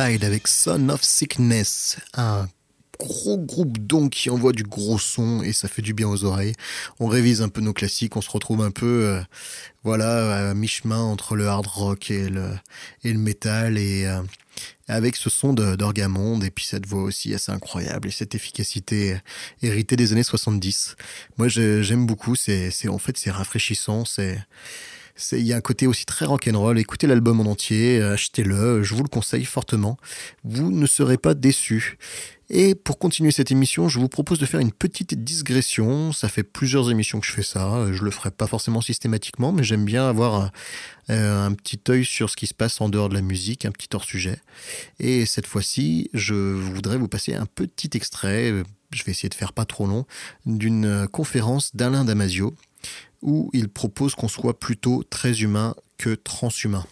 Avec 0.00 0.48
Son 0.48 0.88
of 0.88 1.02
Sickness, 1.02 1.98
un 2.14 2.48
gros 2.98 3.36
groupe 3.36 3.76
donc 3.76 4.12
qui 4.12 4.30
envoie 4.30 4.52
du 4.52 4.62
gros 4.62 4.98
son 4.98 5.42
et 5.42 5.52
ça 5.52 5.68
fait 5.68 5.82
du 5.82 5.92
bien 5.92 6.08
aux 6.08 6.24
oreilles. 6.24 6.54
On 6.98 7.08
révise 7.08 7.42
un 7.42 7.50
peu 7.50 7.60
nos 7.60 7.74
classiques, 7.74 8.16
on 8.16 8.22
se 8.22 8.30
retrouve 8.30 8.62
un 8.62 8.70
peu 8.70 9.04
euh, 9.04 9.20
voilà 9.84 10.48
à 10.48 10.54
mi-chemin 10.54 10.98
entre 10.98 11.36
le 11.36 11.46
hard 11.46 11.66
rock 11.66 12.10
et 12.10 12.30
le 12.30 12.48
et 13.04 13.12
métal 13.12 13.76
et 13.76 14.06
euh, 14.06 14.22
avec 14.88 15.14
ce 15.14 15.28
son 15.28 15.52
d'Orgamonde 15.52 16.42
et 16.42 16.50
puis 16.50 16.64
cette 16.64 16.86
voix 16.86 17.02
aussi 17.02 17.34
assez 17.34 17.52
incroyable 17.52 18.08
et 18.08 18.12
cette 18.12 18.34
efficacité 18.34 19.18
héritée 19.60 19.96
des 19.96 20.12
années 20.12 20.22
70. 20.22 20.96
Moi 21.36 21.48
j'aime 21.48 22.06
beaucoup, 22.06 22.34
c'est 22.34 22.72
en 22.88 22.98
fait 22.98 23.18
c'est 23.18 23.30
rafraîchissant, 23.30 24.06
c'est 24.06 24.38
il 25.32 25.46
y 25.46 25.52
a 25.52 25.56
un 25.56 25.60
côté 25.60 25.86
aussi 25.86 26.06
très 26.06 26.24
rock'n'roll. 26.24 26.78
Écoutez 26.78 27.06
l'album 27.06 27.40
en 27.40 27.50
entier, 27.50 28.02
achetez-le, 28.02 28.82
je 28.82 28.94
vous 28.94 29.02
le 29.02 29.08
conseille 29.08 29.44
fortement. 29.44 29.96
Vous 30.44 30.70
ne 30.70 30.86
serez 30.86 31.18
pas 31.18 31.34
déçus. 31.34 31.98
Et 32.54 32.74
pour 32.74 32.98
continuer 32.98 33.30
cette 33.30 33.50
émission, 33.50 33.88
je 33.88 33.98
vous 33.98 34.10
propose 34.10 34.38
de 34.38 34.44
faire 34.44 34.60
une 34.60 34.72
petite 34.72 35.24
digression. 35.24 36.12
Ça 36.12 36.28
fait 36.28 36.42
plusieurs 36.42 36.90
émissions 36.90 37.18
que 37.18 37.26
je 37.26 37.32
fais 37.32 37.42
ça. 37.42 37.90
Je 37.92 38.04
le 38.04 38.10
ferai 38.10 38.30
pas 38.30 38.46
forcément 38.46 38.82
systématiquement, 38.82 39.52
mais 39.52 39.62
j'aime 39.62 39.86
bien 39.86 40.06
avoir 40.06 40.34
un, 40.34 40.50
euh, 41.10 41.46
un, 41.46 41.52
petit 41.54 41.80
œil 41.88 42.04
sur 42.04 42.28
ce 42.28 42.36
qui 42.36 42.46
se 42.46 42.52
passe 42.52 42.80
en 42.82 42.90
dehors 42.90 43.08
de 43.08 43.14
la 43.14 43.22
musique, 43.22 43.64
un 43.64 43.72
petit 43.72 43.88
hors-sujet. 43.94 44.38
Et 45.00 45.24
cette 45.24 45.46
fois-ci, 45.46 46.10
je 46.12 46.34
voudrais 46.34 46.98
vous 46.98 47.08
passer 47.08 47.34
un 47.34 47.46
petit 47.46 47.90
extrait, 47.94 48.52
je 48.90 49.04
vais 49.04 49.12
essayer 49.12 49.30
de 49.30 49.34
faire 49.34 49.54
pas 49.54 49.64
trop 49.64 49.86
long, 49.86 50.04
d'une 50.44 51.08
conférence 51.10 51.74
d'Alain 51.74 52.04
Damasio, 52.04 52.54
où 53.22 53.50
il 53.52 53.68
propose 53.68 54.14
qu'on 54.14 54.28
soit 54.28 54.58
plutôt 54.58 55.02
très 55.04 55.40
humain 55.40 55.74
que 55.96 56.14
transhumain. 56.14 56.84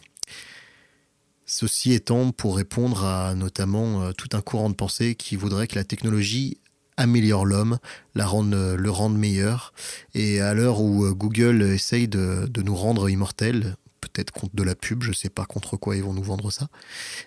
Ceci 1.46 1.92
étant 1.92 2.30
pour 2.30 2.56
répondre 2.56 3.04
à 3.04 3.34
notamment 3.34 4.02
euh, 4.02 4.12
tout 4.12 4.28
un 4.34 4.40
courant 4.40 4.70
de 4.70 4.74
pensée 4.74 5.16
qui 5.16 5.34
voudrait 5.34 5.66
que 5.66 5.74
la 5.74 5.82
technologie 5.82 6.58
améliore 6.96 7.44
l'homme, 7.44 7.78
le 8.14 8.90
rende 8.90 9.18
meilleur. 9.18 9.72
Et 10.14 10.40
à 10.40 10.54
l'heure 10.54 10.80
où 10.80 11.04
euh, 11.04 11.12
Google 11.12 11.62
essaye 11.62 12.06
de, 12.06 12.48
nous 12.62 12.76
rendre 12.76 13.08
immortels, 13.08 13.74
peut-être 14.00 14.30
contre 14.30 14.54
de 14.54 14.62
la 14.62 14.74
pub, 14.74 15.02
je 15.02 15.10
ne 15.10 15.14
sais 15.14 15.28
pas 15.28 15.44
contre 15.44 15.76
quoi 15.76 15.96
ils 15.96 16.02
vont 16.02 16.12
nous 16.12 16.22
vendre 16.22 16.50
ça, 16.50 16.68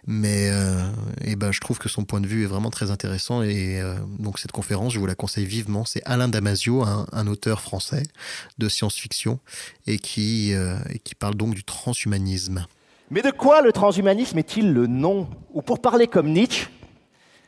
mais 0.08 0.50
euh, 0.52 0.84
ben, 1.38 1.52
je 1.52 1.60
trouve 1.60 1.80
que 1.80 1.90
son 1.90 2.04
point 2.04 2.22
de 2.22 2.28
vue 2.28 2.44
est 2.44 2.48
vraiment 2.48 2.70
très 2.70 2.92
intéressant 2.92 3.44
et 3.44 3.82
donc 4.20 4.40
cette 4.40 4.52
conférence, 4.52 4.94
je 4.94 5.00
vous 5.00 5.06
la 5.06 5.16
conseille 5.16 5.46
vivement. 5.46 5.86
C'est 5.86 6.02
Alain 6.06 6.28
Damasio, 6.28 6.84
un, 6.84 7.28
auteur 7.28 7.62
français 7.62 8.04
de 8.58 8.70
science-fiction 8.70 9.40
et 9.88 9.98
qui, 9.98 10.52
et 10.52 11.00
qui 11.00 11.16
parle 11.16 11.36
donc 11.36 11.54
du 11.54 11.64
transhumanisme. 11.64 12.66
Mais 13.14 13.22
de 13.22 13.30
quoi 13.30 13.62
le 13.62 13.72
transhumanisme 13.72 14.40
est-il 14.40 14.74
le 14.74 14.88
nom? 14.88 15.28
Ou 15.54 15.62
pour 15.62 15.80
parler 15.82 16.08
comme 16.08 16.32
Nietzsche, 16.32 16.68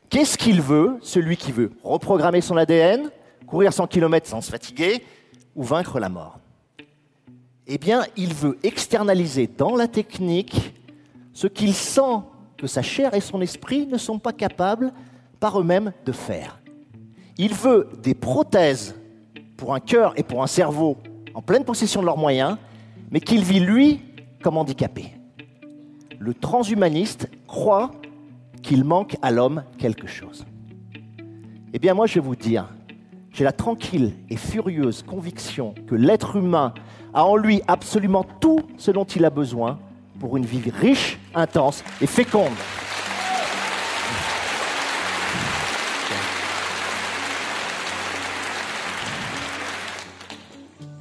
qu'est-ce 0.09 0.37
qu'il 0.37 0.61
veut, 0.61 0.97
celui 1.01 1.37
qui 1.37 1.51
veut? 1.51 1.71
Reprogrammer 1.83 2.41
son 2.41 2.55
ADN, 2.55 3.09
courir 3.47 3.73
100 3.73 3.87
km 3.87 4.27
sans 4.27 4.41
se 4.41 4.51
fatiguer, 4.51 5.03
ou 5.55 5.63
vaincre 5.63 5.99
la 5.99 6.09
mort? 6.09 6.39
Eh 7.67 7.77
bien, 7.77 8.03
il 8.15 8.33
veut 8.33 8.57
externaliser 8.63 9.47
dans 9.47 9.75
la 9.75 9.87
technique 9.87 10.73
ce 11.33 11.47
qu'il 11.47 11.73
sent 11.73 12.21
que 12.57 12.67
sa 12.67 12.81
chair 12.81 13.13
et 13.13 13.21
son 13.21 13.41
esprit 13.41 13.87
ne 13.87 13.97
sont 13.97 14.19
pas 14.19 14.33
capables 14.33 14.93
par 15.39 15.59
eux-mêmes 15.59 15.91
de 16.05 16.11
faire. 16.11 16.59
Il 17.37 17.53
veut 17.53 17.89
des 18.01 18.13
prothèses 18.13 18.95
pour 19.57 19.73
un 19.73 19.79
cœur 19.79 20.13
et 20.17 20.23
pour 20.23 20.43
un 20.43 20.47
cerveau 20.47 20.97
en 21.33 21.41
pleine 21.41 21.65
possession 21.65 22.01
de 22.01 22.05
leurs 22.05 22.17
moyens, 22.17 22.57
mais 23.11 23.19
qu'il 23.19 23.43
vit, 23.43 23.59
lui, 23.59 24.01
comme 24.41 24.57
handicapé 24.57 25.11
le 26.25 26.33
transhumaniste 26.33 27.29
croit 27.47 27.91
qu'il 28.63 28.83
manque 28.83 29.15
à 29.21 29.29
l'homme 29.29 29.63
quelque 29.77 30.07
chose. 30.07 30.45
Eh 31.73 31.79
bien 31.79 31.93
moi 31.93 32.07
je 32.07 32.15
vais 32.15 32.25
vous 32.25 32.35
dire, 32.35 32.67
j'ai 33.31 33.43
la 33.43 33.51
tranquille 33.51 34.13
et 34.29 34.37
furieuse 34.37 35.03
conviction 35.03 35.75
que 35.87 35.95
l'être 35.95 36.35
humain 36.37 36.73
a 37.15 37.23
en 37.23 37.37
lui 37.37 37.61
absolument 37.67 38.25
tout 38.41 38.59
ce 38.77 38.91
dont 38.91 39.05
il 39.05 39.23
a 39.23 39.29
besoin 39.29 39.79
pour 40.19 40.35
une 40.35 40.45
vie 40.45 40.69
riche, 40.69 41.17
intense 41.33 41.83
et 42.01 42.07
féconde. 42.07 42.51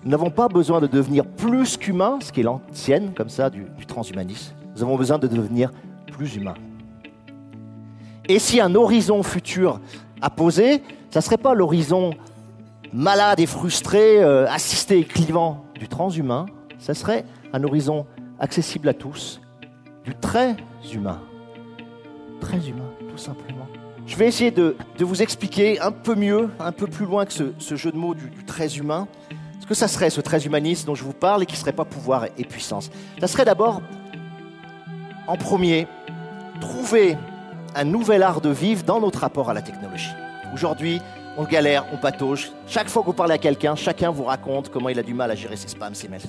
Nous 0.05 0.11
n'avons 0.11 0.31
pas 0.31 0.49
besoin 0.49 0.81
de 0.81 0.87
devenir 0.87 1.25
plus 1.25 1.77
qu'humains, 1.77 2.19
ce 2.23 2.31
qui 2.31 2.41
est 2.41 2.45
l'ancienne 2.45 3.13
comme 3.15 3.31
ça 3.31 3.51
du, 3.51 3.65
transhumanisme. 3.87 4.55
Nous 4.77 4.83
avons 4.83 4.97
besoin 4.97 5.19
de 5.19 5.27
devenir 5.27 5.71
plus 6.13 6.37
humains. 6.37 6.55
Et 8.29 8.39
si 8.39 8.61
un 8.61 8.75
horizon 8.75 9.23
futur 9.23 9.81
à 10.21 10.31
poser, 10.31 10.83
ça 11.11 11.19
ne 11.19 11.25
serait 11.25 11.39
pas 11.39 11.55
l'horizon 11.55 12.15
malade 12.93 13.41
et 13.41 13.47
frustré, 13.47 14.23
euh, 14.23 14.47
assisté 14.49 15.01
et 15.01 15.05
clivant 15.05 15.64
du 15.79 15.89
transhumain, 15.89 16.47
ça 16.79 16.95
serait 16.95 17.25
un 17.53 17.63
horizon 17.65 18.07
accessible 18.39 18.89
à 18.89 18.95
tous, 18.95 19.41
du 20.05 20.15
très 20.15 20.57
humain. 20.93 21.21
Très 22.41 22.69
humain, 22.69 22.91
tout 23.09 23.17
simplement. 23.17 23.67
Je 24.07 24.17
vais 24.17 24.27
essayer 24.27 24.51
de, 24.51 24.77
vous 25.01 25.23
expliquer 25.23 25.81
un 25.81 25.91
peu 25.91 26.15
mieux, 26.15 26.51
un 26.61 26.73
peu 26.73 26.87
plus 26.87 27.07
loin 27.07 27.25
que 27.25 27.33
ce, 27.33 27.77
jeu 27.77 27.91
de 27.91 27.97
mots 27.97 28.15
du, 28.15 28.29
du, 28.29 28.45
très 28.45 28.77
humain, 28.77 29.09
ce 29.61 29.67
que 29.67 29.75
ça 29.75 29.89
serait 29.89 30.11
ce 30.11 30.21
très 30.21 30.45
humaniste 30.45 30.87
dont 30.87 30.95
je 30.95 31.05
vous 31.05 31.15
parle 31.15 31.43
et 31.43 31.47
qui 31.47 31.55
ne 31.55 31.59
serait 31.59 31.73
pas 31.73 31.87
pouvoir 31.87 32.27
et 32.37 32.45
puissance. 32.45 32.91
Ça 33.19 33.27
serait 33.27 33.47
d'abord 33.47 33.81
en 35.27 35.37
premier, 35.37 35.87
trouver 36.61 37.17
un 37.75 37.85
nouvel 37.85 38.23
art 38.23 38.41
de 38.41 38.51
vivre 38.51 38.85
dans 38.85 39.01
notre 39.01 39.21
rapport 39.21 39.51
à 39.51 39.55
la 39.55 39.63
technologie. 39.63 40.13
Aujourd'hui, 40.53 41.01
on 41.37 41.45
galère, 41.45 41.85
on 41.93 41.97
patauge. 41.97 42.53
Chaque 42.67 42.89
fois 42.89 43.03
que 43.03 43.07
vous 43.07 43.13
parlez 43.13 43.35
à 43.35 43.39
quelqu'un, 43.39 43.75
chacun 43.75 44.11
vous 44.11 44.25
raconte 44.25 44.71
comment 44.71 44.89
il 44.89 44.99
a 44.99 45.03
du 45.03 45.15
mal 45.15 45.31
à 45.31 45.35
gérer 45.35 45.57
ses 45.57 45.69
spams, 45.69 45.95
ses 45.95 46.09
mails, 46.09 46.23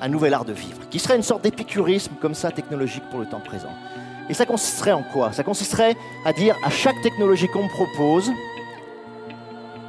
Un 0.00 0.08
nouvel 0.08 0.34
art 0.34 0.44
de 0.44 0.52
vivre, 0.52 0.88
qui 0.90 0.98
serait 0.98 1.16
une 1.16 1.22
sorte 1.22 1.42
d'épicurisme 1.42 2.14
comme 2.20 2.34
ça 2.34 2.50
technologique 2.50 3.04
pour 3.10 3.20
le 3.20 3.26
temps 3.26 3.40
présent. 3.40 3.72
Et 4.28 4.34
ça 4.34 4.46
consisterait 4.46 4.92
en 4.92 5.02
quoi? 5.02 5.32
Ça 5.32 5.42
consisterait 5.42 5.96
à 6.24 6.32
dire 6.32 6.56
à 6.64 6.70
chaque 6.70 7.00
technologie 7.02 7.48
qu'on 7.48 7.64
me 7.64 7.68
propose, 7.68 8.30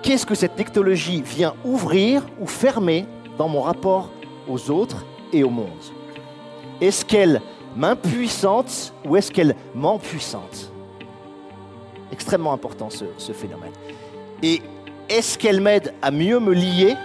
qu'est-ce 0.02 0.26
que 0.26 0.36
cette 0.36 0.56
technologie 0.56 1.22
vient 1.22 1.54
ouvrir 1.64 2.26
ou 2.40 2.48
fermer 2.48 3.06
dans 3.38 3.48
mon 3.48 3.62
rapport 3.62 4.12
aux 4.48 4.72
autres 4.72 5.06
et 5.32 5.44
au 5.44 5.50
monde? 5.50 5.70
Est-ce 6.82 7.06
qu'elle 7.06 7.42
main 7.76 7.96
puissante 7.96 8.94
ou 9.06 9.16
est-ce 9.16 9.32
qu'elle 9.32 9.56
ment 9.74 10.00
puissante 10.00 10.72
Extrêmement 12.12 12.54
important 12.54 12.90
ce, 12.90 13.32
phénomène. 13.34 13.72
Et 14.44 14.62
est-ce 15.08 15.38
qu'elle 15.38 15.62
m'aide 15.62 15.94
à 16.02 16.12
mieux 16.12 16.40
me 16.40 16.54
lier 16.54 16.96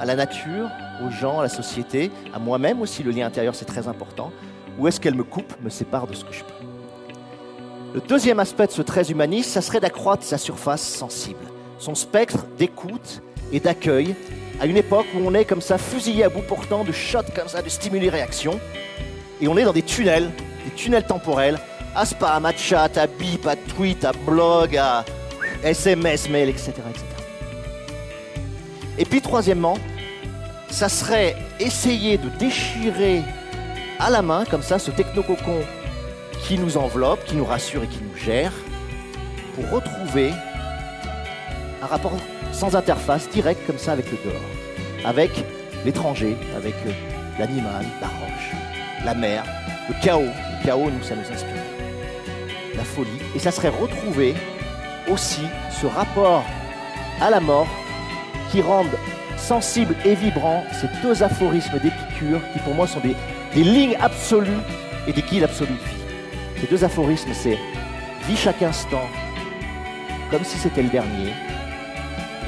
à 0.00 0.06
la 0.06 0.16
nature, 0.16 0.70
aux 1.04 1.10
gens, 1.10 1.40
à 1.40 1.42
la 1.42 1.48
société, 1.50 2.10
à 2.34 2.38
moi-même 2.38 2.80
aussi, 2.80 3.02
le 3.02 3.10
lien 3.10 3.26
intérieur 3.26 3.54
c'est 3.54 3.66
très 3.66 3.86
important, 3.86 4.32
ou 4.78 4.88
est-ce 4.88 4.98
qu'elle 4.98 5.14
me 5.14 5.22
coupe, 5.22 5.54
me 5.62 5.68
sépare 5.68 6.06
de 6.06 6.14
ce 6.14 6.24
que 6.24 6.32
je 6.32 6.40
peux? 6.40 6.64
Le 7.94 8.00
deuxième 8.00 8.40
aspect 8.40 8.66
de 8.66 8.72
ce 8.72 8.80
trait 8.82 9.10
humaniste, 9.10 9.50
ça 9.50 9.60
serait 9.60 9.80
d'accroître 9.80 10.22
sa 10.22 10.38
surface 10.38 10.82
sensible, 10.82 11.44
son 11.78 11.94
spectre 11.94 12.46
d'écoute 12.58 13.22
et 13.52 13.60
d'accueil 13.60 14.14
à 14.58 14.64
une 14.64 14.78
époque 14.78 15.06
où 15.14 15.18
on 15.22 15.34
est 15.34 15.44
comme 15.44 15.60
ça 15.60 15.76
fusillé 15.76 16.24
à 16.24 16.30
bout 16.30 16.42
portant 16.42 16.82
de 16.82 16.92
shots 16.92 17.30
comme 17.34 17.48
ça, 17.48 17.60
de 17.60 17.68
stimuli-réaction, 17.68 18.58
et 19.42 19.48
on 19.48 19.56
est 19.58 19.64
dans 19.64 19.74
des 19.74 19.82
tunnels, 19.82 20.30
des 20.64 20.70
tunnels 20.74 21.04
temporels, 21.04 21.58
à 21.94 22.06
spam, 22.06 22.46
à 22.46 22.52
chat, 22.52 22.96
à 22.96 23.06
bip, 23.06 23.46
à 23.46 23.54
tweet, 23.54 24.02
à 24.06 24.12
blog, 24.12 24.78
à 24.78 25.04
SMS, 25.62 26.28
mail, 26.28 26.48
etc. 26.48 26.72
etc. 26.90 27.04
Et 28.98 29.04
puis 29.04 29.20
troisièmement, 29.20 29.76
ça 30.70 30.88
serait 30.88 31.36
essayer 31.60 32.18
de 32.18 32.28
déchirer 32.38 33.22
à 33.98 34.10
la 34.10 34.22
main, 34.22 34.44
comme 34.44 34.62
ça, 34.62 34.78
ce 34.78 34.90
technococon 34.90 35.60
qui 36.42 36.58
nous 36.58 36.76
enveloppe, 36.76 37.24
qui 37.24 37.34
nous 37.34 37.44
rassure 37.44 37.82
et 37.82 37.88
qui 37.88 38.00
nous 38.02 38.16
gère, 38.16 38.52
pour 39.54 39.70
retrouver 39.70 40.32
un 41.82 41.86
rapport 41.86 42.12
sans 42.52 42.74
interface, 42.76 43.28
direct 43.30 43.66
comme 43.66 43.78
ça 43.78 43.92
avec 43.92 44.10
le 44.10 44.18
dehors, 44.24 44.40
avec 45.04 45.30
l'étranger, 45.84 46.36
avec 46.56 46.74
euh, 46.86 46.92
l'animal, 47.38 47.84
la 48.00 48.08
roche, 48.08 48.52
la 49.04 49.14
mer, 49.14 49.44
le 49.88 49.94
chaos. 50.02 50.22
Le 50.22 50.64
chaos, 50.64 50.90
nous, 50.90 51.02
ça 51.02 51.14
nous 51.14 51.32
inspire. 51.32 51.62
La 52.76 52.84
folie. 52.84 53.08
Et 53.34 53.38
ça 53.38 53.50
serait 53.50 53.68
retrouver 53.68 54.34
aussi 55.08 55.42
ce 55.70 55.86
rapport 55.86 56.44
à 57.20 57.30
la 57.30 57.40
mort 57.40 57.68
qui 58.50 58.60
rendent 58.60 58.98
sensibles 59.36 59.94
et 60.04 60.14
vibrants 60.14 60.64
ces 60.72 60.88
deux 61.02 61.22
aphorismes 61.22 61.78
d'Épicure 61.78 62.40
qui 62.52 62.58
pour 62.60 62.74
moi 62.74 62.86
sont 62.86 63.00
des, 63.00 63.14
lignes 63.54 63.96
absolues 64.00 64.62
et 65.06 65.12
des 65.12 65.22
guides 65.22 65.44
absolus 65.44 65.72
de 65.72 65.74
vie. 65.74 66.60
Ces 66.60 66.66
deux 66.66 66.84
aphorismes, 66.84 67.32
c'est 67.32 67.58
vis 68.26 68.36
chaque 68.36 68.62
instant 68.62 69.06
comme 70.30 70.44
si 70.44 70.58
c'était 70.58 70.82
le 70.82 70.88
dernier, 70.88 71.32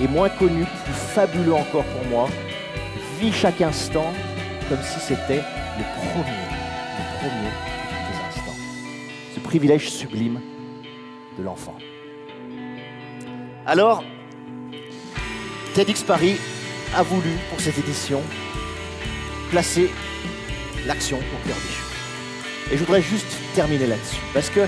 et 0.02 0.08
moins 0.08 0.28
connu, 0.28 0.64
plus 0.84 0.92
fabuleux 0.92 1.54
encore 1.54 1.84
pour 1.84 2.04
moi, 2.10 2.28
vis 3.20 3.32
chaque 3.32 3.60
instant 3.60 4.12
comme 4.68 4.82
si 4.82 4.98
c'était 4.98 5.42
le 5.78 5.84
premier 6.10 6.48
privilège 9.48 9.88
sublime 9.88 10.42
de 11.38 11.42
l'enfant. 11.42 11.77
Alors, 13.68 14.02
TEDx 15.74 16.02
Paris 16.02 16.38
a 16.96 17.02
voulu, 17.02 17.28
pour 17.50 17.60
cette 17.60 17.76
édition, 17.76 18.22
placer 19.50 19.90
l'action 20.86 21.18
au 21.18 21.46
cœur 21.46 21.56
des 21.56 21.74
choses. 21.74 22.72
Et 22.72 22.78
je 22.78 22.84
voudrais 22.84 23.02
juste 23.02 23.26
terminer 23.54 23.86
là-dessus, 23.86 24.22
parce 24.32 24.48
que 24.48 24.60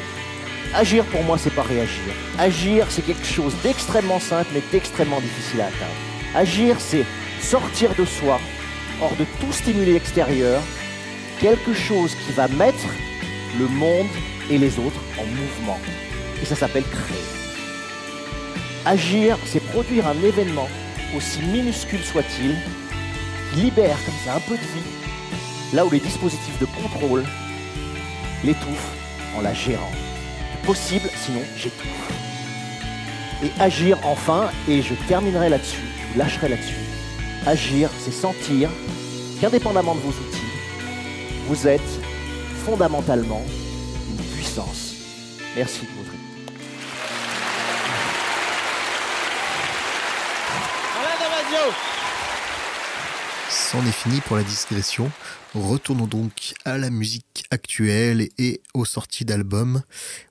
agir 0.75 1.07
pour 1.07 1.23
moi, 1.23 1.39
c'est 1.39 1.55
pas 1.55 1.63
réagir. 1.63 2.13
Agir, 2.39 2.89
c'est 2.91 3.01
quelque 3.01 3.25
chose 3.25 3.55
d'extrêmement 3.63 4.21
simple, 4.21 4.51
mais 4.53 4.63
d'extrêmement 4.71 5.21
difficile 5.23 5.63
à 5.63 5.69
atteindre. 5.69 6.01
Agir, 6.35 6.77
c'est 6.79 7.07
sortir 7.41 7.95
de 7.95 8.05
soi, 8.05 8.39
hors 9.01 9.17
de 9.17 9.25
tout 9.41 9.53
stimuli 9.53 9.97
extérieur, 9.97 10.61
quelque 11.41 11.73
chose 11.73 12.15
qui 12.27 12.33
va 12.33 12.49
mettre 12.49 12.87
le 13.59 13.67
monde 13.67 14.09
et 14.51 14.59
les 14.59 14.79
autres 14.79 15.01
en 15.19 15.25
mouvement. 15.25 15.81
Et 16.43 16.45
ça 16.45 16.55
s'appelle 16.55 16.85
créer. 16.85 17.50
Agir, 18.87 19.37
c'est 19.45 19.61
produire 19.61 20.07
un 20.07 20.19
événement, 20.23 20.67
aussi 21.15 21.41
minuscule 21.43 22.03
soit-il, 22.03 22.57
qui 23.53 23.61
libère 23.61 23.99
comme 24.07 24.15
ça 24.25 24.37
un 24.37 24.41
peu 24.41 24.55
de 24.57 24.63
vie, 24.63 25.75
là 25.75 25.85
où 25.85 25.91
les 25.91 26.01
dispositifs 26.01 26.59
de 26.59 26.65
contrôle 26.65 27.25
l'étouffent 28.43 28.95
en 29.37 29.43
la 29.43 29.53
gérant. 29.53 29.93
Possible, 30.65 31.11
sinon 31.23 31.43
j'étouffe. 31.59 32.11
Et 33.45 33.51
agir 33.61 33.99
enfin, 34.03 34.51
et 34.67 34.81
je 34.81 34.95
terminerai 35.09 35.51
là-dessus, 35.51 35.85
je 36.01 36.13
vous 36.13 36.19
lâcherai 36.19 36.49
là-dessus. 36.49 36.75
Agir, 37.47 37.91
c'est 37.99 38.13
sentir 38.13 38.71
qu'indépendamment 39.43 39.95
de 39.95 40.01
vos 40.01 40.09
outils, 40.09 40.41
vous 41.49 41.69
êtes 41.69 42.01
fondamentalement 42.65 43.43
une 44.11 44.25
puissance. 44.25 44.95
Merci 45.55 45.81
de 45.83 46.03
votre 46.03 46.20
C'en 53.71 53.87
est 53.87 53.93
fini 53.93 54.21
pour 54.23 54.35
la 54.35 54.43
digression. 54.43 55.13
Retournons 55.55 56.07
donc 56.07 56.55
à 56.65 56.79
la 56.79 56.91
musique 56.91 57.45
actuelle 57.51 58.29
et 58.39 58.61
aux 58.73 58.85
sorties 58.85 59.25
d'albums, 59.25 59.83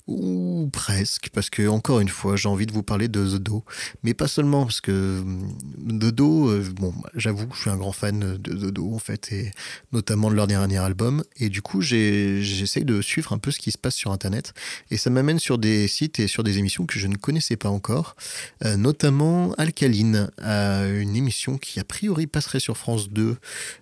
ou 0.08 0.70
presque, 0.74 1.30
parce 1.34 1.50
que 1.50 1.68
encore 1.68 2.00
une 2.00 2.10
fois, 2.10 2.36
j'ai 2.36 2.50
envie 2.50 2.66
de 2.66 2.72
vous 2.72 2.84
parler 2.84 3.08
de 3.10 3.38
The 3.38 3.42
Do, 3.42 3.64
mais 4.02 4.14
pas 4.14 4.28
seulement 4.28 4.64
parce 4.64 4.82
que 4.82 5.20
hum, 5.20 5.54
The 5.78 6.12
Do, 6.12 6.50
euh, 6.50 6.66
bon, 6.74 6.94
j'avoue, 7.16 7.48
je 7.54 7.62
suis 7.62 7.70
un 7.70 7.78
grand 7.78 7.92
fan 7.92 8.38
de 8.38 8.54
The 8.54 8.72
Do 8.72 8.94
en 8.94 9.00
fait, 9.00 9.32
et 9.32 9.52
notamment 9.92 10.32
de 10.32 10.36
leur 10.36 10.48
dernier 10.48 10.78
album, 10.78 11.24
et 11.38 11.50
du 11.50 11.62
coup, 11.62 11.82
j'essaye 11.82 12.86
de 12.86 13.02
suivre 13.02 13.34
un 13.34 13.38
peu 13.38 13.52
ce 13.52 13.60
qui 13.60 13.72
se 13.72 13.78
passe 13.78 13.96
sur 13.96 14.12
Internet, 14.12 14.54
et 14.90 14.98
ça 14.98 15.10
m'amène 15.10 15.38
sur 15.38 15.58
des 15.58 15.88
sites 15.88 16.20
et 16.20 16.28
sur 16.28 16.44
des 16.44 16.58
émissions 16.58 16.86
que 16.86 16.98
je 16.98 17.08
ne 17.08 17.18
connaissais 17.18 17.58
pas 17.58 17.70
encore, 17.70 18.16
euh, 18.64 18.78
notamment 18.78 19.54
Alcaline, 19.58 20.32
euh, 20.42 21.02
une 21.02 21.16
émission 21.18 21.58
qui 21.58 21.80
a 21.80 21.84
priori 21.84 22.26
passerait 22.26 22.60
sur 22.60 22.78
France 22.78 23.10
2 23.10 23.38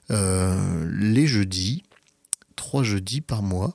euh, 0.10 0.90
les 1.00 1.27
jeudis, 1.28 1.84
trois 2.58 2.84
jeudis 2.84 3.22
par 3.22 3.42
mois. 3.42 3.72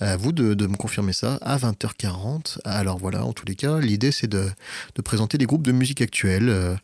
À 0.00 0.18
vous 0.18 0.32
de, 0.32 0.52
de 0.52 0.66
me 0.66 0.76
confirmer 0.76 1.14
ça 1.14 1.38
à 1.40 1.56
20h40. 1.56 2.58
Alors 2.66 2.98
voilà, 2.98 3.24
en 3.24 3.32
tous 3.32 3.46
les 3.46 3.54
cas, 3.54 3.78
l'idée 3.78 4.12
c'est 4.12 4.26
de, 4.26 4.50
de 4.96 5.02
présenter 5.02 5.38
des 5.38 5.46
groupes 5.46 5.62
de 5.64 5.72
musique 5.72 6.02
actuelle. 6.02 6.50
Euh, 6.50 6.76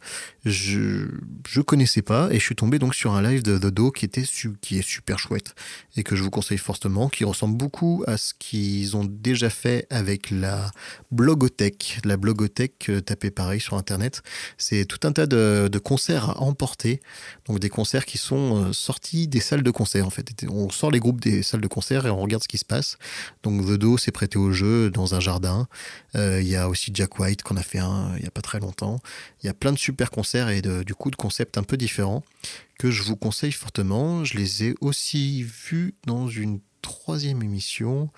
Je 0.47 1.07
je 1.47 1.61
connaissais 1.61 2.01
pas 2.03 2.29
et 2.31 2.39
je 2.39 2.45
suis 2.45 2.55
tombé 2.55 2.79
donc 2.79 2.95
sur 2.95 3.13
un 3.13 3.21
live 3.23 3.43
de 3.43 3.59
The 3.59 3.67
Do 3.67 3.91
qui 3.91 4.07
était 4.07 4.25
su- 4.25 4.55
qui 4.63 4.79
est 4.79 4.83
super 4.97 5.19
chouette 5.19 5.55
et 5.97 6.03
que 6.03 6.17
je 6.17 6.23
vous 6.23 6.31
conseille 6.31 6.57
fortement, 6.59 7.09
qui 7.11 7.25
ressemble 7.25 7.57
beaucoup 7.59 8.05
à 8.07 8.17
ce 8.17 8.33
qu'ils 8.39 8.97
ont 8.97 9.05
déjà 9.05 9.51
fait 9.51 9.87
avec 9.91 10.31
la 10.31 10.71
blogothèque. 11.11 11.99
La 12.05 12.17
blogothèque, 12.17 12.87
euh, 12.89 13.01
tapez 13.01 13.31
pareil 13.31 13.61
sur 13.61 13.77
internet, 13.77 14.23
c'est 14.57 14.85
tout 14.87 15.07
un 15.07 15.13
tas 15.13 15.27
de, 15.27 15.69
de 15.71 15.79
concerts 15.79 16.31
à 16.31 16.41
emporter 16.41 17.01
donc 17.47 17.59
des 17.59 17.69
concerts 17.69 18.07
qui 18.07 18.17
sont 18.19 18.65
euh, 18.69 18.73
sortis 18.73 19.29
des 19.29 19.41
salles 19.41 19.63
de 19.63 19.71
concert 19.71 20.07
en 20.07 20.11
fait. 20.11 20.47
On 20.49 20.71
sort 20.71 20.91
les 20.91 21.01
groupes 21.01 21.21
des 21.21 21.40
salles 21.43 21.61
de 21.61 21.69
concert 21.69 22.07
et 22.07 22.11
on 22.11 22.21
regarde 22.21 22.43
ce 22.43 22.49
qui 22.49 22.59
se 22.59 22.65
passe. 22.65 22.99
Donc 23.43 23.65
The 23.65 23.73
Do 23.73 23.99
s'est 23.99 24.13
prêté 24.13 24.39
au 24.39 24.53
jeu 24.53 24.91
dans 24.91 25.15
un 25.15 25.21
jardin. 25.21 25.69
Euh, 26.15 26.41
Il 26.41 26.49
y 26.49 26.57
a 26.57 26.69
aussi 26.69 26.91
Jack 26.95 27.19
White 27.19 27.43
qu'on 27.43 27.57
a 27.57 27.63
fait 27.63 27.79
un 27.79 28.13
il 28.17 28.25
y 28.25 28.27
a 28.27 28.31
pas 28.31 28.43
très 28.43 28.61
longtemps. 28.61 29.01
Il 29.43 29.47
y 29.47 29.49
a 29.49 29.55
plein 29.55 29.73
de 29.73 29.79
super 29.79 30.11
concerts 30.11 30.49
et 30.49 30.63
du 30.63 30.95
coup 30.95 31.11
de 31.11 31.17
concepts 31.17 31.59
un 31.59 31.63
peu 31.63 31.77
différents 31.77 32.23
que 32.79 32.91
je 32.91 33.03
vous 33.03 33.17
conseille 33.17 33.53
fortement. 33.53 34.25
Je 34.25 34.37
les 34.37 34.65
ai 34.65 34.75
aussi 34.81 35.43
vus 35.43 35.95
dans 36.07 36.29
une 36.29 36.61
troisième 36.81 37.43
émission. 37.43 38.11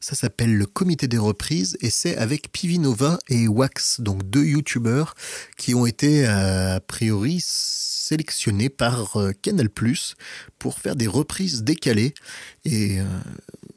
Ça 0.00 0.14
s'appelle 0.14 0.56
le 0.56 0.66
Comité 0.66 1.08
des 1.08 1.18
reprises 1.18 1.76
et 1.80 1.90
c'est 1.90 2.16
avec 2.16 2.52
Pivinova 2.52 3.18
et 3.28 3.48
Wax, 3.48 4.00
donc 4.00 4.22
deux 4.28 4.44
youtubeurs 4.44 5.14
qui 5.56 5.74
ont 5.74 5.86
été 5.86 6.26
euh, 6.26 6.76
a 6.76 6.80
priori 6.80 7.38
sélectionnés 7.40 8.68
par 8.68 9.16
euh, 9.16 9.32
Canal 9.32 9.68
pour 10.58 10.78
faire 10.78 10.96
des 10.96 11.06
reprises 11.06 11.62
décalées. 11.62 12.14
Et 12.64 13.00
euh, 13.00 13.04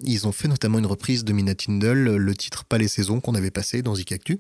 ils 0.02 0.28
ont 0.28 0.32
fait 0.32 0.48
notamment 0.48 0.80
une 0.80 0.86
reprise 0.86 1.24
de 1.24 1.34
Mina 1.34 1.56
Tindall, 1.56 2.16
le 2.16 2.36
titre 2.36 2.66
Pas 2.66 2.78
les 2.78 2.88
saisons 2.88 3.20
qu'on 3.20 3.36
avait 3.36 3.52
passé 3.52 3.82
dans 3.82 3.96
Zik 3.96 4.12
Actu. 4.12 4.40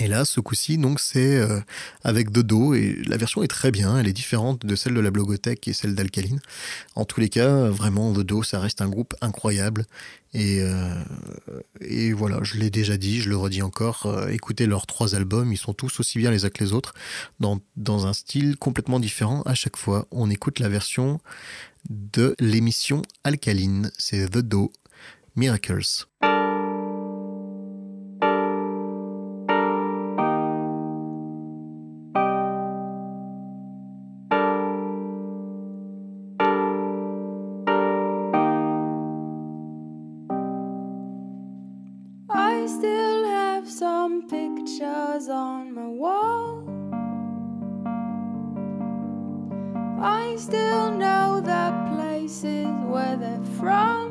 Et 0.00 0.08
là, 0.08 0.24
ce 0.24 0.40
coup-ci, 0.40 0.76
donc, 0.76 0.98
c'est 0.98 1.36
euh, 1.36 1.60
avec 2.02 2.30
Dodo, 2.30 2.74
et 2.74 3.00
la 3.06 3.16
version 3.16 3.44
est 3.44 3.48
très 3.48 3.70
bien, 3.70 3.96
elle 3.96 4.08
est 4.08 4.12
différente 4.12 4.66
de 4.66 4.74
celle 4.74 4.94
de 4.94 5.00
la 5.00 5.12
Blogothèque 5.12 5.68
et 5.68 5.72
celle 5.72 5.94
d'Alcaline. 5.94 6.40
En 6.96 7.04
tous 7.04 7.20
les 7.20 7.28
cas, 7.28 7.68
vraiment, 7.68 8.10
Dodo, 8.10 8.42
ça 8.42 8.58
reste 8.58 8.82
un 8.82 8.88
groupe 8.88 9.14
incroyable. 9.20 9.86
Et, 10.32 10.62
euh, 10.62 11.04
et 11.80 12.12
voilà, 12.12 12.40
je 12.42 12.56
l'ai 12.56 12.70
déjà 12.70 12.96
dit, 12.96 13.20
je 13.20 13.28
le 13.28 13.36
redis 13.36 13.62
encore, 13.62 14.06
euh, 14.06 14.26
écoutez 14.30 14.66
leurs 14.66 14.86
trois 14.86 15.14
albums, 15.14 15.52
ils 15.52 15.58
sont 15.58 15.74
tous 15.74 16.00
aussi 16.00 16.18
bien 16.18 16.32
les 16.32 16.44
uns 16.44 16.50
que 16.50 16.64
les 16.64 16.72
autres, 16.72 16.92
dans, 17.38 17.60
dans 17.76 18.08
un 18.08 18.12
style 18.12 18.56
complètement 18.56 18.98
différent 18.98 19.42
à 19.42 19.54
chaque 19.54 19.76
fois. 19.76 20.08
On 20.10 20.28
écoute 20.28 20.58
la 20.58 20.68
version 20.68 21.20
de 21.88 22.34
l'émission 22.40 23.02
Alcaline, 23.22 23.92
c'est 23.96 24.28
The 24.28 24.38
Do, 24.38 24.72
Miracles. 25.36 26.06
I 42.64 42.66
still 42.66 43.24
have 43.26 43.68
some 43.68 44.22
pictures 44.26 45.28
on 45.28 45.74
my 45.74 45.86
wall. 45.86 46.64
I 50.00 50.34
still 50.36 50.90
know 50.92 51.42
the 51.44 51.94
places 51.94 52.66
where 52.86 53.18
they're 53.18 53.44
from. 53.60 54.03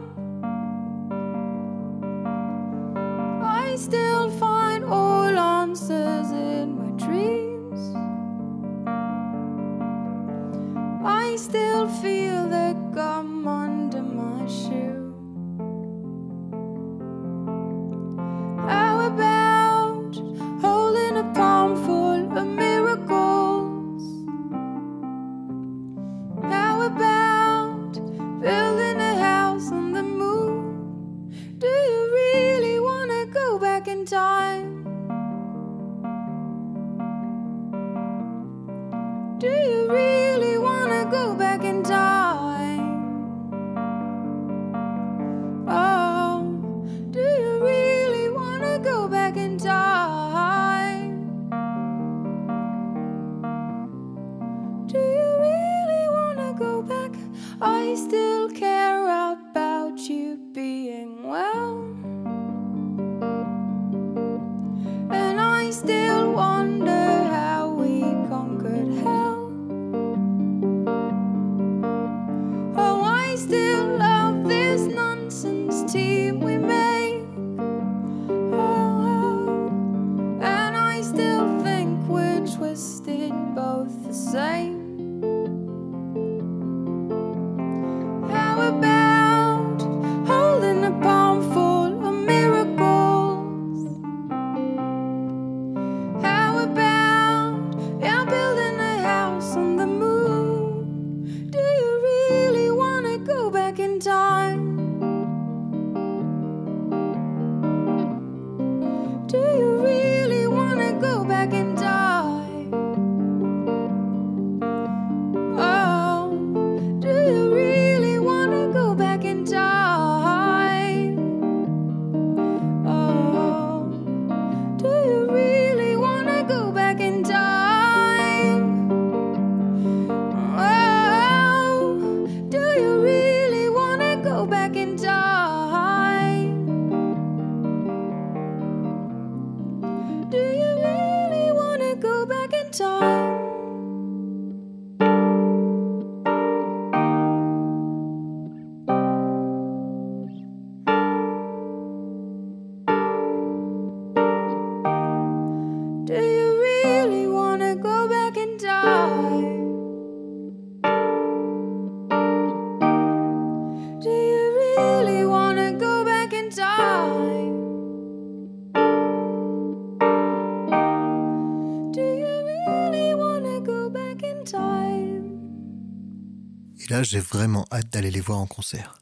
J'ai 177.04 177.20
vraiment 177.20 177.66
hâte 177.72 177.92
d'aller 177.92 178.12
les 178.12 178.22
voir 178.22 178.40
en 178.40 178.48
concert. 178.48 178.96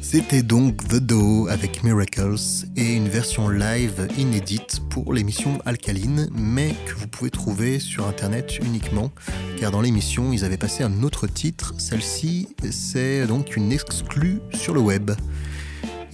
C'était 0.00 0.42
donc 0.42 0.86
The 0.88 0.96
Do 0.96 1.48
avec 1.48 1.82
Miracles 1.82 2.36
et 2.76 2.94
une 2.94 3.08
version 3.08 3.48
live 3.48 4.08
inédite 4.16 4.80
pour 4.88 5.12
l'émission 5.12 5.58
Alcaline, 5.64 6.28
mais 6.32 6.74
que 6.86 6.94
vous 6.94 7.08
pouvez 7.08 7.30
trouver 7.30 7.80
sur 7.80 8.06
internet 8.06 8.58
uniquement, 8.58 9.10
car 9.58 9.72
dans 9.72 9.80
l'émission 9.80 10.32
ils 10.32 10.44
avaient 10.44 10.56
passé 10.56 10.84
un 10.84 11.02
autre 11.02 11.26
titre. 11.26 11.74
Celle-ci, 11.78 12.48
c'est 12.70 13.26
donc 13.26 13.56
une 13.56 13.72
exclue 13.72 14.40
sur 14.54 14.74
le 14.74 14.80
web. 14.80 15.10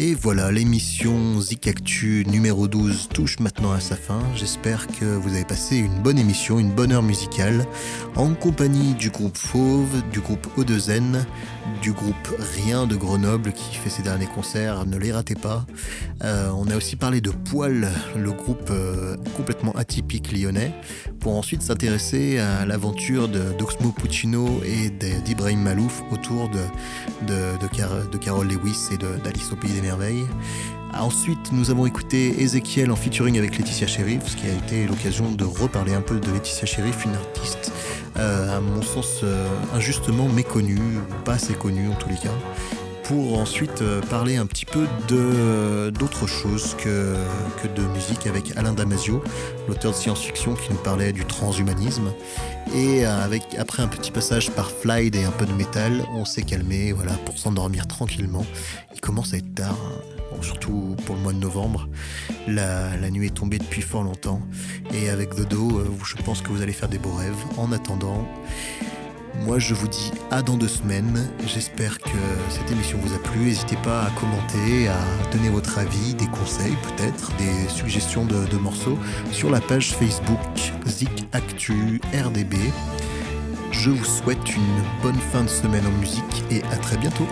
Et 0.05 0.17
voilà, 0.17 0.51
l'émission 0.51 1.41
Zik 1.41 1.69
Actu 1.69 2.25
numéro 2.27 2.67
12 2.67 3.11
touche 3.15 3.39
maintenant 3.39 3.71
à 3.71 3.79
sa 3.79 3.95
fin. 3.95 4.19
J'espère 4.35 4.89
que 4.89 5.05
vous 5.05 5.33
avez 5.33 5.45
passé 5.45 5.77
une 5.77 6.03
bonne 6.03 6.19
émission, 6.19 6.59
une 6.59 6.73
bonne 6.73 6.91
heure 6.91 7.05
musicale, 7.05 7.65
en 8.17 8.35
compagnie 8.35 8.95
du 8.95 9.11
groupe 9.11 9.37
Fauve, 9.37 10.03
du 10.11 10.19
groupe 10.19 10.45
O2N, 10.59 11.25
du 11.81 11.93
groupe 11.93 12.29
Rien 12.57 12.87
de 12.87 12.97
Grenoble 12.97 13.53
qui 13.53 13.75
fait 13.77 13.91
ses 13.91 14.03
derniers 14.03 14.27
concerts, 14.27 14.87
ne 14.87 14.97
les 14.97 15.13
ratez 15.13 15.35
pas. 15.35 15.65
Euh, 16.25 16.51
on 16.57 16.69
a 16.69 16.77
aussi 16.77 16.97
parlé 16.97 17.21
de 17.21 17.31
Poil, 17.31 17.89
le 18.17 18.33
groupe 18.33 18.69
euh, 18.71 19.17
complètement 19.37 19.73
atypique 19.73 20.33
lyonnais, 20.33 20.73
pour 21.21 21.37
ensuite 21.37 21.63
s'intéresser 21.63 22.39
à 22.39 22.67
l'aventure 22.67 23.29
d'Oxmo 23.29 23.91
Puccino 23.93 24.61
et 24.65 24.91
d'Ibrahim 25.25 25.63
Malouf 25.63 26.03
autour 26.11 26.49
de, 26.51 26.59
de, 27.27 27.59
de, 27.61 27.67
Car- 27.77 28.09
de 28.11 28.19
Carol 28.19 28.47
Lewis 28.49 28.89
et 28.93 28.97
d'Alice 28.97 29.53
au 29.53 29.57
Pays 29.57 29.73
des 29.73 29.83
Merveilles. 29.83 30.25
Ensuite, 30.95 31.53
nous 31.53 31.71
avons 31.71 31.87
écouté 31.87 32.43
Ezekiel 32.43 32.91
en 32.91 32.97
featuring 32.97 33.39
avec 33.39 33.57
Laetitia 33.57 33.87
Sheriff, 33.87 34.29
ce 34.29 34.37
qui 34.37 34.47
a 34.47 34.53
été 34.53 34.87
l'occasion 34.87 35.33
de 35.33 35.45
reparler 35.45 35.95
un 35.95 36.03
peu 36.03 36.21
de 36.21 36.31
Laetitia 36.31 36.67
Sheriff, 36.67 37.05
une 37.05 37.15
artiste, 37.15 37.73
euh, 38.19 38.57
à 38.57 38.61
mon 38.61 38.83
sens, 38.83 39.21
euh, 39.25 39.49
injustement 39.75 40.29
méconnue, 40.29 40.99
pas 41.25 41.35
assez 41.35 41.55
connue 41.55 41.89
en 41.89 41.95
tous 41.95 42.11
les 42.11 42.17
cas, 42.17 42.35
pour 43.05 43.39
ensuite 43.39 43.81
euh, 43.81 44.01
parler 44.03 44.37
un 44.37 44.45
petit 44.47 44.67
peu 44.67 44.87
d'autre 45.91 46.27
chose 46.27 46.77
que, 46.79 47.17
que 47.63 47.69
de 47.69 47.83
musique 47.89 48.27
avec 48.27 48.57
Alain 48.57 48.75
Damasio, 48.75 49.25
l'auteur 49.69 49.93
de 49.93 49.97
science-fiction 49.97 50.55
qui 50.55 50.73
nous 50.73 50.79
parlait 50.79 51.13
du 51.13 51.25
transhumanisme. 51.25 52.13
Et 52.77 53.05
avec, 53.07 53.43
après 53.59 53.83
un 53.83 53.89
petit 53.89 54.11
passage 54.11 54.51
par 54.51 54.71
Flyd 54.71 55.17
et 55.17 55.25
un 55.25 55.33
peu 55.33 55.47
de 55.47 55.53
métal, 55.53 56.05
on 56.15 56.25
s'est 56.25 56.43
calmé 56.43 56.93
voilà, 56.93 57.13
pour 57.25 57.39
s'endormir 57.39 57.89
tranquillement. 57.89 58.47
Il 58.95 59.01
commence 59.01 59.33
à 59.35 59.39
être 59.39 59.55
tard, 59.55 59.77
hein. 59.85 60.22
Surtout 60.41 60.97
pour 61.07 61.17
le 61.17 61.23
mois 61.23 61.33
de 61.33 61.39
novembre. 61.39 61.89
La, 62.47 63.11
nuit 63.11 63.27
est 63.27 63.35
tombée 63.35 63.59
depuis 63.59 63.83
fort 63.83 64.03
longtemps. 64.03 64.41
Et 64.93 65.09
avec 65.11 65.35
Dodo, 65.35 65.79
euh, 65.79 65.91
je 66.05 66.17
pense 66.23 66.43
que 66.43 66.49
vous 66.49 66.63
allez 66.63 66.73
faire 66.73 66.89
des 66.89 66.99
beaux 66.99 67.13
rêves. 67.13 67.35
En 67.59 67.73
attendant, 67.73 68.27
moi 69.45 69.59
je 69.59 69.75
vous 69.75 69.89
dis 69.89 70.13
à 70.31 70.43
dans 70.43 70.57
deux 70.57 70.69
semaines. 70.69 71.31
J'espère 71.47 71.99
que 71.99 72.19
cette 72.49 72.71
émission 72.71 72.99
vous 72.99 73.15
a 73.15 73.19
plu. 73.19 73.41
N'hésitez 73.41 73.77
pas 73.77 74.05
à 74.05 74.11
commenter, 74.11 74.89
à 74.89 74.99
donner 75.33 75.51
votre 75.51 75.79
avis, 75.79 76.15
des 76.15 76.27
conseils 76.27 76.77
peut-être, 76.83 77.31
des 77.37 77.69
suggestions 77.69 78.25
de, 78.25 78.47
de 78.47 78.57
morceaux 78.57 78.99
sur 79.31 79.51
la 79.51 79.61
page 79.61 79.93
Facebook 79.93 80.39
Zik 80.87 81.27
Actu 81.33 82.01
RDB. 82.13 82.57
Je 83.73 83.91
vous 83.91 84.05
souhaite 84.05 84.55
une 84.55 84.83
bonne 85.03 85.19
fin 85.33 85.43
de 85.43 85.49
semaine 85.49 85.87
en 85.87 85.99
musique 85.99 86.45
et 86.51 86.63
à 86.65 86.77
très 86.77 86.97
bientôt. 86.99 87.27